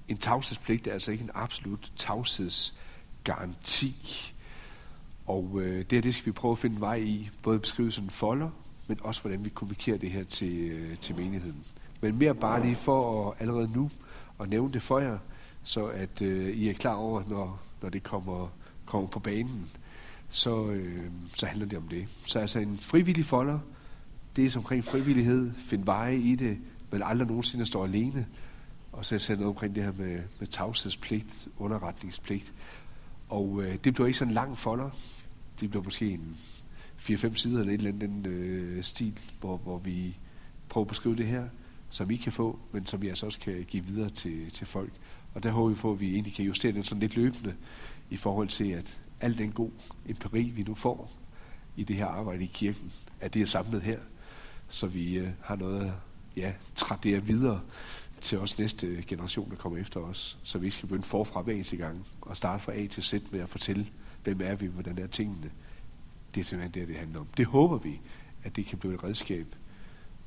en 0.07 0.17
tavshedspligt 0.17 0.87
er 0.87 0.93
altså 0.93 1.11
ikke 1.11 1.23
en 1.23 1.31
absolut 1.33 1.91
tavshedsgaranti. 1.97 3.95
Og 5.25 5.61
øh, 5.61 5.77
det 5.79 5.91
her, 5.91 6.01
det 6.01 6.15
skal 6.15 6.25
vi 6.25 6.31
prøve 6.31 6.51
at 6.51 6.57
finde 6.57 6.79
vej 6.79 6.95
i, 6.95 7.29
både 7.43 7.59
beskrivelsen 7.59 8.09
folder, 8.09 8.49
men 8.87 8.99
også 9.01 9.21
hvordan 9.21 9.45
vi 9.45 9.49
kommunikerer 9.49 9.97
det 9.97 10.11
her 10.11 10.23
til, 10.23 10.59
øh, 10.71 10.97
til 10.97 11.15
menigheden. 11.15 11.63
Men 12.01 12.17
mere 12.17 12.35
bare 12.35 12.65
lige 12.65 12.75
for 12.75 13.31
at 13.31 13.35
allerede 13.39 13.71
nu 13.77 13.89
at 14.39 14.49
nævne 14.49 14.73
det 14.73 14.81
for 14.81 14.99
jer, 14.99 15.17
så 15.63 15.85
at 15.85 16.21
øh, 16.21 16.55
I 16.55 16.69
er 16.69 16.73
klar 16.73 16.93
over, 16.93 17.23
når, 17.27 17.61
når 17.81 17.89
det 17.89 18.03
kommer, 18.03 18.47
kommer 18.85 19.09
på 19.09 19.19
banen, 19.19 19.69
så, 20.29 20.69
øh, 20.69 21.11
så 21.35 21.45
handler 21.45 21.65
det 21.65 21.77
om 21.77 21.87
det. 21.87 22.07
Så 22.25 22.39
altså 22.39 22.59
en 22.59 22.77
frivillig 22.77 23.25
folder, 23.25 23.59
det 24.35 24.45
er 24.45 24.57
omkring 24.57 24.83
frivillighed, 24.83 25.51
find 25.57 25.85
veje 25.85 26.17
i 26.17 26.35
det, 26.35 26.57
men 26.91 27.01
aldrig 27.03 27.27
nogensinde 27.27 27.65
står 27.65 27.83
alene. 27.83 28.27
Og 28.91 29.05
så 29.05 29.17
sætte 29.17 29.41
noget 29.41 29.55
omkring 29.55 29.75
det 29.75 29.83
her 29.83 29.91
med, 29.91 30.19
med 30.39 30.47
tavshedspligt, 30.47 31.47
underretningspligt. 31.57 32.53
Og 33.29 33.63
øh, 33.63 33.75
det 33.83 33.93
blev 33.93 34.07
ikke 34.07 34.19
sådan 34.19 34.31
en 34.31 34.35
lang 34.35 34.57
folder. 34.57 34.89
Det 35.59 35.69
blev 35.69 35.83
måske 35.83 36.09
en 36.09 36.37
4-5 36.99 37.35
sider 37.35 37.59
eller 37.59 37.73
et 37.73 37.77
eller 37.77 38.07
andet 38.07 38.27
øh, 38.27 38.83
stil, 38.83 39.19
hvor, 39.39 39.57
hvor 39.57 39.77
vi 39.77 40.17
prøver 40.69 40.85
at 40.85 40.89
beskrive 40.89 41.15
det 41.15 41.27
her, 41.27 41.43
som 41.89 42.11
I 42.11 42.15
kan 42.15 42.31
få, 42.31 42.59
men 42.71 42.85
som 42.85 43.01
vi 43.01 43.07
altså 43.07 43.25
også 43.25 43.39
kan 43.39 43.65
give 43.67 43.85
videre 43.85 44.09
til, 44.09 44.51
til 44.51 44.67
folk. 44.67 44.93
Og 45.33 45.43
der 45.43 45.51
håber 45.51 45.69
vi 45.69 45.75
på, 45.75 45.91
at 45.91 45.99
vi 45.99 46.13
egentlig 46.13 46.33
kan 46.33 46.45
justere 46.45 46.71
den 46.71 46.83
sådan 46.83 46.99
lidt 46.99 47.15
løbende 47.15 47.55
i 48.09 48.17
forhold 48.17 48.47
til, 48.47 48.71
at 48.71 49.01
al 49.21 49.37
den 49.37 49.51
god 49.51 49.71
empiri, 50.09 50.41
vi 50.41 50.63
nu 50.63 50.73
får 50.73 51.11
i 51.75 51.83
det 51.83 51.95
her 51.95 52.05
arbejde 52.05 52.43
i 52.43 52.51
kirken, 52.53 52.91
at 53.21 53.33
det 53.33 53.41
er 53.41 53.45
samlet 53.45 53.81
her, 53.81 53.99
så 54.69 54.87
vi 54.87 55.17
øh, 55.17 55.29
har 55.41 55.55
noget 55.55 55.85
at 55.85 55.93
ja, 56.35 56.53
tradere 56.75 57.23
videre 57.23 57.61
til 58.21 58.39
os 58.39 58.59
næste 58.59 59.03
generation, 59.07 59.49
der 59.49 59.55
kommer 59.55 59.77
efter 59.79 59.99
os, 59.99 60.37
så 60.43 60.57
vi 60.57 60.65
ikke 60.65 60.75
skal 60.75 60.87
begynde 60.87 61.07
forfra 61.07 61.41
hver 61.41 61.53
eneste 61.53 61.77
gang 61.77 62.05
og 62.21 62.37
starte 62.37 62.63
fra 62.63 62.73
A 62.73 62.87
til 62.87 63.03
Z 63.03 63.13
med 63.31 63.39
at 63.39 63.49
fortælle, 63.49 63.87
hvem 64.23 64.41
er 64.43 64.55
vi, 64.55 64.65
hvordan 64.65 64.97
er 64.97 65.07
tingene. 65.07 65.51
Det 66.35 66.41
er 66.41 66.45
simpelthen 66.45 66.81
det, 66.81 66.87
det 66.87 66.97
handler 66.97 67.19
om. 67.19 67.27
Det 67.37 67.45
håber 67.45 67.77
vi, 67.77 68.01
at 68.43 68.55
det 68.55 68.65
kan 68.65 68.77
blive 68.77 68.93
et 68.93 69.03
redskab, 69.03 69.55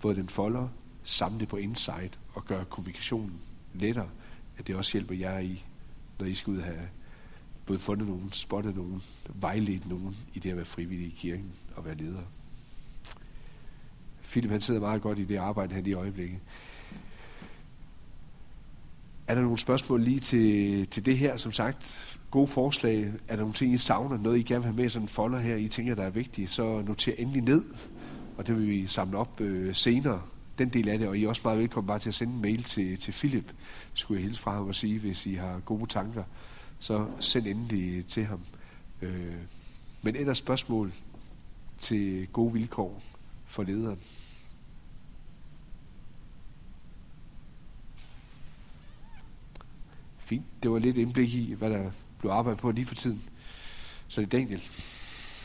både 0.01 0.17
den 0.17 0.29
folder, 0.29 0.69
samle 1.03 1.47
på 1.47 1.57
insight 1.57 2.19
og 2.35 2.45
gøre 2.45 2.65
kommunikationen 2.65 3.41
lettere, 3.75 4.09
at 4.59 4.67
det 4.67 4.77
også 4.77 4.93
hjælper 4.93 5.15
jer 5.15 5.39
i, 5.39 5.65
når 6.19 6.27
I 6.27 6.35
skal 6.35 6.51
ud 6.51 6.59
og 6.59 6.65
have 6.65 6.89
både 7.67 7.79
fundet 7.79 8.09
nogen, 8.09 8.31
spottet 8.31 8.77
nogen, 8.77 9.03
vejledt 9.35 9.89
nogen 9.89 10.17
i 10.35 10.39
det 10.39 10.51
at 10.51 10.57
være 10.57 10.65
frivillig 10.65 11.07
i 11.07 11.15
kirken 11.19 11.53
og 11.77 11.85
være 11.85 11.95
leder. 11.95 12.23
Philip 14.23 14.51
han 14.51 14.61
sidder 14.61 14.81
meget 14.81 15.03
godt 15.03 15.19
i 15.19 15.25
det 15.25 15.37
arbejde 15.37 15.75
her 15.75 15.83
i 15.85 15.93
øjeblikket. 15.93 16.39
Er 19.27 19.35
der 19.35 19.43
nogle 19.43 19.59
spørgsmål 19.59 20.03
lige 20.03 20.21
til, 20.21 20.87
til 20.87 21.07
det 21.07 21.19
her? 21.19 21.37
Som 21.37 21.53
sagt, 21.53 22.19
gode 22.31 22.47
forslag. 22.47 23.13
Er 23.29 23.37
der 23.37 23.37
nogle 23.37 23.55
ting, 23.55 23.75
I 23.75 23.77
savner? 23.77 24.19
Noget, 24.19 24.39
I 24.39 24.43
gerne 24.43 24.63
vil 24.63 24.73
have 24.73 24.83
med 24.83 24.91
sådan 24.91 25.05
en 25.05 25.09
folder 25.09 25.39
her, 25.39 25.57
I 25.57 25.69
tænker, 25.69 25.95
der 25.95 26.03
er 26.03 26.11
vigtigt? 26.11 26.51
Så 26.51 26.83
noter 26.83 27.13
endelig 27.19 27.43
ned, 27.43 27.65
og 28.37 28.47
det 28.47 28.57
vil 28.57 28.69
vi 28.69 28.87
samle 28.87 29.19
op 29.19 29.41
øh, 29.41 29.75
senere. 29.75 30.23
Den 30.59 30.69
del 30.69 30.89
af 30.89 30.99
det, 30.99 31.09
og 31.09 31.19
I 31.19 31.25
er 31.25 31.29
også 31.29 31.41
meget 31.45 31.59
velkommen 31.59 31.89
bare 31.89 31.99
til 31.99 32.11
at 32.11 32.15
sende 32.15 32.35
en 32.35 32.43
mail 32.43 32.63
til, 32.63 32.99
til 32.99 33.13
Philip, 33.13 33.53
skulle 33.95 34.21
jeg 34.21 34.27
hilse 34.27 34.43
fra 34.43 34.55
ham 34.55 34.69
og 34.69 34.75
sige, 34.75 34.99
hvis 34.99 35.27
I 35.27 35.35
har 35.35 35.61
gode 35.61 35.87
tanker. 35.87 36.25
Så 36.79 37.07
send 37.21 37.47
endelig 37.47 38.07
til 38.07 38.25
ham. 38.25 38.41
Øh, 39.03 39.35
men 40.03 40.17
ellers 40.17 40.39
spørgsmål 40.39 40.93
til 41.79 42.27
gode 42.33 42.53
vilkår 42.53 43.03
for 43.47 43.63
lederen. 43.63 43.99
Fint. 50.19 50.45
Det 50.63 50.71
var 50.71 50.79
lidt 50.79 50.97
indblik 50.97 51.35
i, 51.35 51.53
hvad 51.53 51.71
der 51.71 51.91
blev 52.19 52.31
arbejdet 52.31 52.61
på 52.61 52.71
lige 52.71 52.87
for 52.87 52.95
tiden. 52.95 53.23
Så 54.09 54.21
det 54.21 54.27
er 54.27 54.39
Daniel. 54.39 54.63